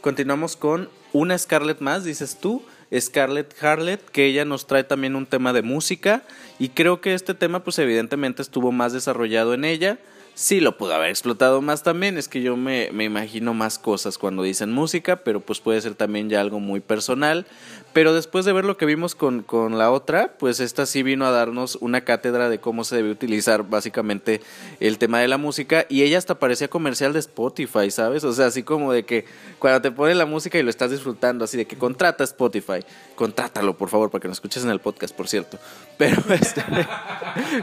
[0.02, 2.64] continuamos con una Scarlett más, dices tú.
[2.98, 6.24] Scarlett Harlett, que ella nos trae también un tema de música
[6.60, 9.98] Y creo que este tema, pues evidentemente estuvo más desarrollado en ella.
[10.42, 14.18] Sí lo pudo haber explotado más también, es que yo me, me imagino más cosas
[14.18, 17.46] cuando dicen música, pero pues puede ser también ya algo muy personal.
[17.94, 21.26] Pero después de ver lo que vimos con, con, la otra, pues esta sí vino
[21.26, 24.42] a darnos una cátedra de cómo se debe utilizar básicamente
[24.80, 25.86] el tema de la música.
[25.89, 28.24] Y ella hasta parecía comercial de Spotify, ¿sabes?
[28.24, 29.26] O sea, así como de que
[29.60, 32.80] cuando te ponen la música y lo estás disfrutando, así de que contrata Spotify.
[33.16, 35.60] Contrátalo, por favor, para que nos escuches en el podcast, por cierto.
[35.98, 36.64] Pero este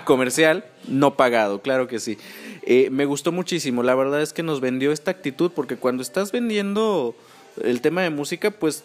[0.05, 2.18] comercial, no pagado, claro que sí.
[2.62, 3.82] Eh, me gustó muchísimo.
[3.82, 7.14] La verdad es que nos vendió esta actitud, porque cuando estás vendiendo
[7.62, 8.84] el tema de música, pues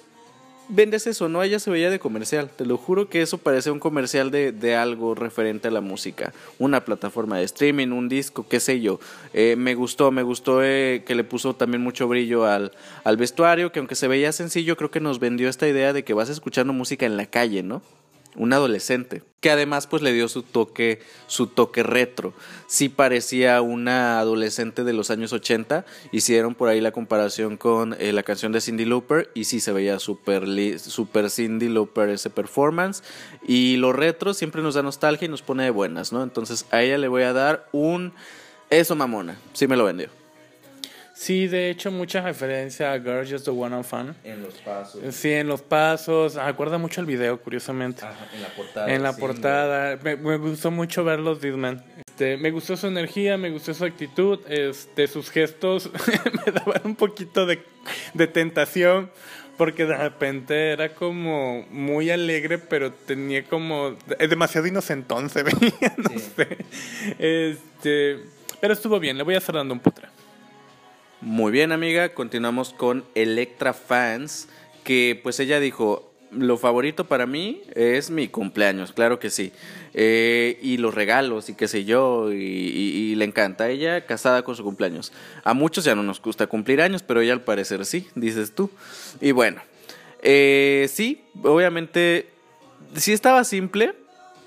[0.69, 1.43] vendes eso, ¿no?
[1.43, 2.49] Ella se veía de comercial.
[2.55, 6.33] Te lo juro que eso parece un comercial de, de algo referente a la música.
[6.59, 8.99] Una plataforma de streaming, un disco, qué sé yo.
[9.33, 12.71] Eh, me gustó, me gustó eh, que le puso también mucho brillo al,
[13.03, 16.13] al vestuario, que aunque se veía sencillo, creo que nos vendió esta idea de que
[16.13, 17.81] vas escuchando música en la calle, ¿no?
[18.35, 22.33] Un adolescente, que además pues le dio su toque, su toque retro.
[22.67, 28.13] Sí parecía una adolescente de los años 80, hicieron por ahí la comparación con eh,
[28.13, 30.47] la canción de Cindy Lauper y sí se veía súper
[30.79, 33.03] super Cindy Lauper ese performance
[33.45, 36.23] y lo retro siempre nos da nostalgia y nos pone de buenas, ¿no?
[36.23, 38.13] Entonces a ella le voy a dar un
[38.69, 40.22] eso mamona, sí me lo vendió.
[41.13, 44.15] Sí, de hecho, mucha referencia a Girl Just the One on Fun.
[44.23, 45.15] En los pasos.
[45.15, 46.37] Sí, en los pasos.
[46.37, 48.03] Acuerda mucho el video, curiosamente.
[48.33, 48.93] en la portada.
[48.93, 49.99] En la portada.
[50.01, 51.83] Me, gustó mucho verlos, Disman.
[52.07, 54.39] Este, me gustó su energía, me gustó su actitud.
[54.47, 55.91] Este, sus gestos
[56.45, 57.63] me daban un poquito de,
[58.15, 59.11] de tentación
[59.57, 65.93] porque de repente era como muy alegre, pero tenía como es demasiado inocentón se veía,
[65.97, 66.57] no sé.
[67.19, 68.19] Este,
[68.59, 70.09] pero estuvo bien, le voy a estar dando un putra.
[71.25, 72.09] Muy bien, amiga.
[72.09, 74.49] Continuamos con Electra Fans,
[74.83, 79.53] que pues ella dijo, lo favorito para mí es mi cumpleaños, claro que sí.
[79.93, 83.69] Eh, y los regalos y qué sé yo, y, le encanta.
[83.69, 85.13] Ella casada con su cumpleaños.
[85.45, 88.69] A muchos ya no nos gusta cumplir años, pero ella al parecer sí, dices tú.
[89.21, 89.61] Y bueno,
[90.21, 92.27] eh, sí, obviamente,
[92.95, 93.95] sí estaba simple,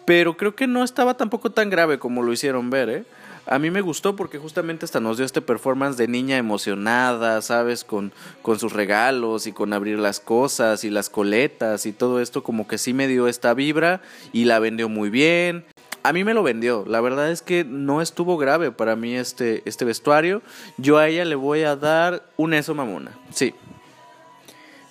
[0.05, 3.05] pero creo que no estaba tampoco tan grave como lo hicieron ver, ¿eh?
[3.47, 7.85] A mí me gustó porque justamente hasta nos dio este performance de niña emocionada, ¿sabes?
[7.85, 12.43] Con, con sus regalos y con abrir las cosas y las coletas y todo esto,
[12.43, 14.01] como que sí me dio esta vibra
[14.33, 15.65] y la vendió muy bien.
[16.03, 19.63] A mí me lo vendió, la verdad es que no estuvo grave para mí este,
[19.65, 20.43] este vestuario.
[20.77, 23.55] Yo a ella le voy a dar un eso mamona, sí.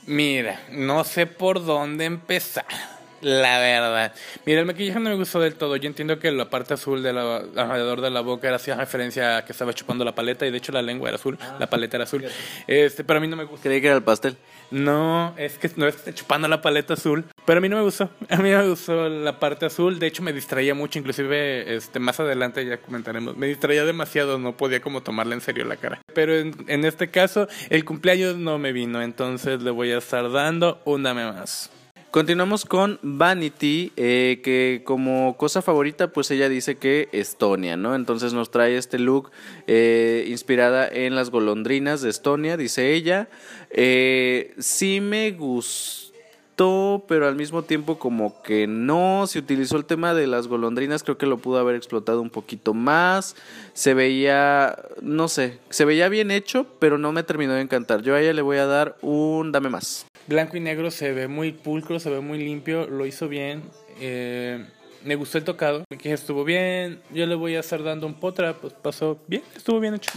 [0.08, 2.95] Mira, no sé por dónde empezar.
[3.22, 4.14] La verdad.
[4.46, 5.76] Mira, el maquillaje no me gustó del todo.
[5.78, 9.38] Yo entiendo que la parte azul de la, alrededor de la boca era hacía referencia
[9.38, 11.68] a que estaba chupando la paleta y de hecho la lengua era azul, ah, la
[11.68, 12.26] paleta era azul.
[12.68, 13.64] Este, pero a mí no me gusta.
[13.64, 14.38] Creí que era el pastel.
[14.72, 17.26] No, es que no está chupando la paleta azul.
[17.46, 18.10] Pero a mí no me gustó.
[18.30, 20.00] A mí me gustó la parte azul.
[20.00, 21.00] De hecho, me distraía mucho.
[21.00, 23.38] Inclusive, este, más adelante ya comentaremos.
[23.38, 24.38] Me distraía demasiado.
[24.40, 26.02] No podía como tomarle en serio la cara.
[26.14, 29.02] Pero en, en este caso, el cumpleaños no me vino.
[29.02, 31.70] Entonces le voy a estar dando un dame más.
[32.16, 37.94] Continuamos con Vanity, eh, que como cosa favorita, pues ella dice que Estonia, ¿no?
[37.94, 39.32] Entonces nos trae este look
[39.68, 43.28] eh, inspirada en las golondrinas de Estonia, dice ella.
[43.70, 49.28] Eh, sí me gustó, pero al mismo tiempo como que no.
[49.28, 52.74] Se utilizó el tema de las golondrinas, creo que lo pudo haber explotado un poquito
[52.74, 53.36] más.
[53.74, 58.04] Se veía, no sé, se veía bien hecho, pero no me terminó de encantar.
[58.04, 61.28] Yo a ella le voy a dar un dame más blanco y negro se ve
[61.28, 63.64] muy pulcro, se ve muy limpio, lo hizo bien.
[64.00, 64.66] Eh,
[65.04, 67.00] me gustó el tocado, que estuvo bien.
[67.14, 70.12] Yo le voy a estar dando un potra, pues pasó bien, estuvo bien hecho.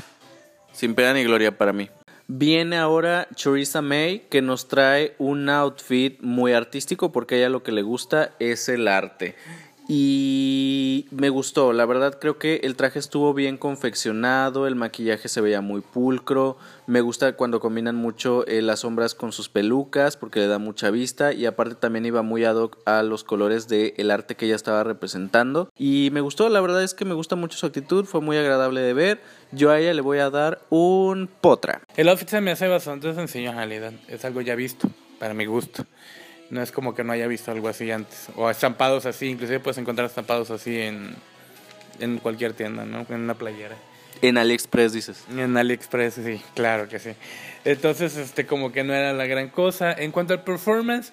[0.72, 1.88] Sin pena ni gloria para mí.
[2.26, 7.62] Viene ahora Charissa May que nos trae un outfit muy artístico porque a ella lo
[7.62, 9.34] que le gusta es el arte.
[9.90, 15.40] Y me gustó, la verdad creo que el traje estuvo bien confeccionado, el maquillaje se
[15.40, 20.40] veía muy pulcro, me gusta cuando combinan mucho eh, las sombras con sus pelucas porque
[20.40, 24.10] le da mucha vista y aparte también iba muy ad hoc a los colores del
[24.10, 25.70] arte que ella estaba representando.
[25.74, 28.82] Y me gustó, la verdad es que me gusta mucho su actitud, fue muy agradable
[28.82, 29.22] de ver,
[29.52, 31.80] yo a ella le voy a dar un potra.
[31.96, 35.46] El outfit se me hace bastante sencillo en realidad, es algo ya visto, para mi
[35.46, 35.86] gusto.
[36.50, 38.28] No es como que no haya visto algo así antes.
[38.36, 41.14] O estampados así, inclusive puedes encontrar estampados así en,
[42.00, 43.06] en cualquier tienda, ¿no?
[43.08, 43.76] En una playera.
[44.22, 45.24] En AliExpress dices.
[45.30, 47.10] En AliExpress, sí, claro que sí.
[47.64, 49.92] Entonces, este, como que no era la gran cosa.
[49.92, 51.12] En cuanto al performance,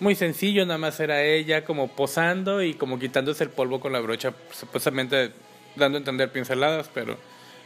[0.00, 4.00] muy sencillo, nada más era ella como posando y como quitándose el polvo con la
[4.00, 5.32] brocha, supuestamente
[5.76, 7.16] dando a entender pinceladas, pero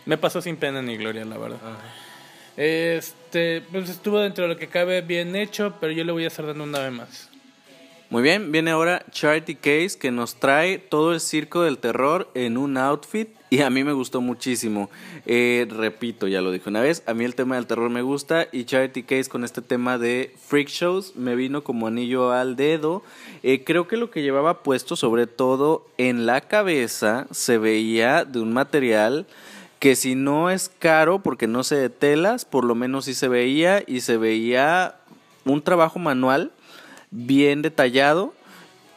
[0.05, 1.59] me pasó sin pena ni gloria, la verdad.
[2.57, 6.29] Este, pues estuvo dentro de lo que cabe bien hecho, pero yo le voy a
[6.29, 7.31] estar dando una vez más.
[8.09, 12.57] Muy bien, viene ahora Charity Case que nos trae todo el circo del terror en
[12.57, 14.91] un outfit y a mí me gustó muchísimo.
[15.27, 18.47] Eh, repito, ya lo dije una vez, a mí el tema del terror me gusta
[18.53, 23.03] y Charity Case con este tema de freak shows me vino como anillo al dedo.
[23.43, 28.39] Eh, creo que lo que llevaba puesto sobre todo en la cabeza se veía de
[28.39, 29.27] un material
[29.79, 33.29] que si no es caro porque no sé de telas, por lo menos sí se
[33.29, 34.97] veía y se veía
[35.45, 36.53] un trabajo manual
[37.11, 38.35] bien detallado.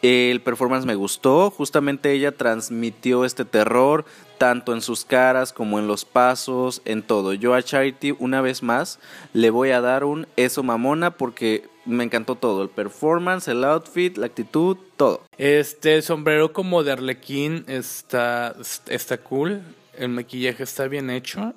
[0.02, 4.06] El performance me gustó, justamente ella transmitió este terror
[4.38, 7.34] tanto en sus caras como en los pasos, en todo.
[7.34, 9.00] Yo a Charity una vez más
[9.34, 14.18] le voy a dar un eso mamona porque me encantó todo, el performance, el outfit,
[14.18, 15.24] la actitud, todo.
[15.38, 18.56] Este sombrero como de Arlequín está,
[18.88, 19.62] está cool,
[20.00, 21.54] el maquillaje está bien hecho,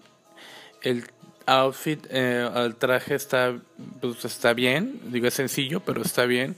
[0.83, 1.05] el
[1.47, 3.57] outfit, eh, el traje está,
[4.01, 6.57] pues, está bien, digo es sencillo, pero está bien.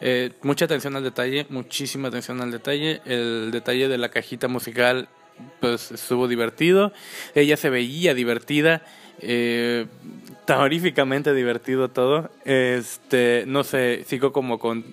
[0.00, 3.00] Eh, mucha atención al detalle, muchísima atención al detalle.
[3.06, 5.08] El detalle de la cajita musical,
[5.60, 6.92] pues estuvo divertido.
[7.34, 8.82] Ella se veía divertida,
[9.20, 9.86] eh,
[10.46, 12.30] terroríficamente divertido todo.
[12.44, 14.84] Este, no sé, sigo como con,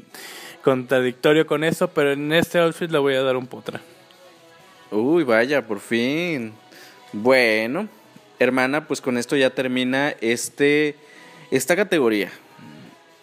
[0.63, 3.81] contradictorio con eso, pero en este outfit le voy a dar un potra.
[4.91, 6.51] Uy, vaya, por fin.
[7.13, 7.87] Bueno,
[8.39, 10.95] hermana, pues con esto ya termina este,
[11.49, 12.29] esta categoría.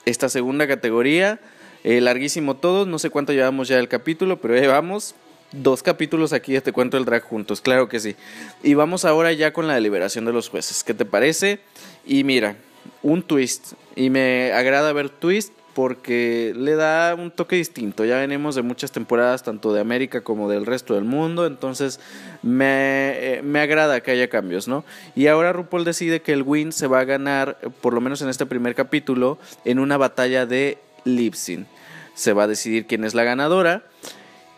[0.07, 1.39] Esta segunda categoría,
[1.85, 5.15] eh, larguísimo todo, no sé cuánto llevamos ya del capítulo, pero llevamos
[5.53, 8.17] dos capítulos aquí de Te Cuento el Drag juntos, claro que sí.
[8.63, 11.61] Y vamos ahora ya con la deliberación de los jueces, ¿qué te parece?
[12.07, 12.57] Y mira,
[13.03, 18.05] un twist, y me agrada ver twist porque le da un toque distinto.
[18.05, 22.01] Ya venimos de muchas temporadas, tanto de América como del resto del mundo, entonces
[22.43, 24.85] me, eh, me, agrada que haya cambios, ¿no?
[25.15, 28.29] Y ahora RuPaul decide que el win se va a ganar, por lo menos en
[28.29, 31.69] este primer capítulo, en una batalla de lip sync.
[32.15, 33.85] Se va a decidir quién es la ganadora.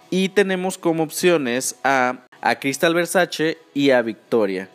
[0.08, 4.70] Y tenemos como opciones a, a Crystal Versace y a Victoria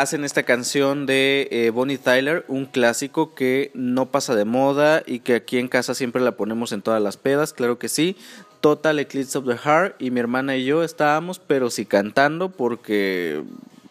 [0.00, 5.20] hacen esta canción de eh, Bonnie Tyler, un clásico que no pasa de moda y
[5.20, 8.16] que aquí en casa siempre la ponemos en todas las pedas, claro que sí.
[8.60, 13.42] Total Eclipse of the Heart y mi hermana y yo estábamos, pero sí cantando porque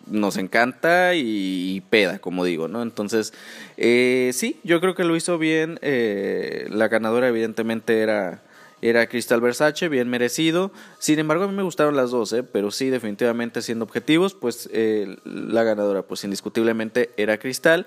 [0.08, 2.82] nos encanta y, peda, como digo, ¿no?
[2.82, 3.34] Entonces,
[3.78, 5.80] eh, sí, yo creo que lo hizo bien.
[5.82, 8.42] Eh, la ganadora evidentemente era
[8.82, 10.72] era Crystal Versace, bien merecido.
[11.00, 12.44] Sin embargo, a mí me gustaron las dos, ¿eh?
[12.44, 17.86] pero sí, definitivamente siendo objetivos, pues eh, la ganadora, pues indiscutiblemente era Crystal.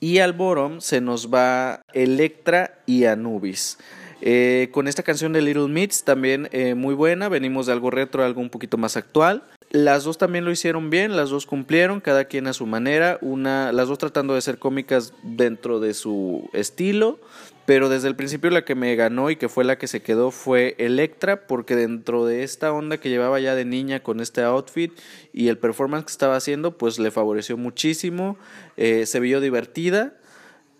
[0.00, 3.78] Y al Borom se nos va Electra y Anubis.
[4.22, 8.40] Eh, con esta canción de Little Mix también muy buena, venimos de algo retro algo
[8.40, 9.44] un poquito más actual.
[9.70, 13.72] Las dos también lo hicieron bien, las dos cumplieron, cada quien a su manera, una,
[13.72, 17.20] las dos tratando de ser cómicas dentro de su estilo,
[17.70, 20.32] pero desde el principio la que me ganó y que fue la que se quedó
[20.32, 24.90] fue Electra, porque dentro de esta onda que llevaba ya de niña con este outfit
[25.32, 28.36] y el performance que estaba haciendo, pues le favoreció muchísimo,
[28.76, 30.14] eh, se vio divertida,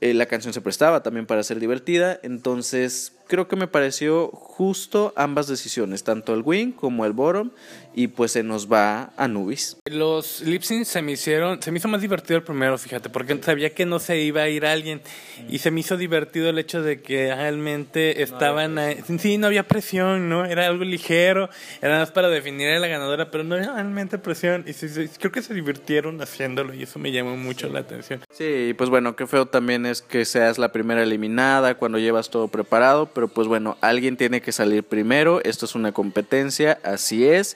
[0.00, 5.12] eh, la canción se prestaba también para ser divertida, entonces creo que me pareció justo
[5.14, 7.52] ambas decisiones, tanto el wing como el bottom,
[7.94, 9.76] y pues se nos va a Nubis.
[9.84, 13.72] Los lip se me hicieron, se me hizo más divertido el primero, fíjate, porque sabía
[13.72, 15.00] que no se iba a ir alguien,
[15.48, 19.66] y se me hizo divertido el hecho de que realmente estaban, ahí, sí, no había
[19.68, 20.44] presión, ¿no?
[20.44, 21.50] Era algo ligero,
[21.80, 24.74] era más para definir a la ganadora, pero no había realmente presión, y
[25.18, 28.20] creo que se divirtieron haciéndolo, y eso me llamó mucho la atención.
[28.32, 32.48] Sí, pues bueno, qué feo también es que seas la primera eliminada cuando llevas todo
[32.48, 37.54] preparado, pero pues bueno, alguien tiene que salir primero, esto es una competencia, así es.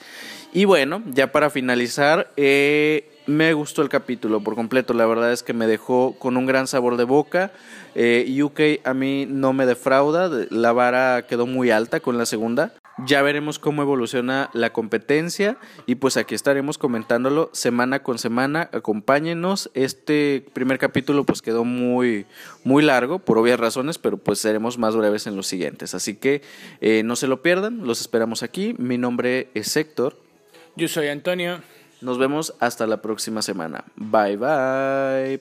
[0.52, 5.42] Y bueno, ya para finalizar, eh, me gustó el capítulo por completo, la verdad es
[5.42, 7.50] que me dejó con un gran sabor de boca.
[7.94, 12.74] Eh, UK a mí no me defrauda, la vara quedó muy alta con la segunda.
[12.98, 18.70] Ya veremos cómo evoluciona la competencia y pues aquí estaremos comentándolo semana con semana.
[18.72, 19.70] Acompáñenos.
[19.74, 22.26] Este primer capítulo pues quedó muy
[22.62, 25.94] muy largo por obvias razones, pero pues seremos más breves en los siguientes.
[25.94, 26.42] Así que
[26.80, 27.84] eh, no se lo pierdan.
[27.84, 28.76] Los esperamos aquí.
[28.78, 30.16] Mi nombre es Héctor.
[30.76, 31.60] Yo soy Antonio.
[32.00, 33.84] Nos vemos hasta la próxima semana.
[33.96, 35.40] Bye bye.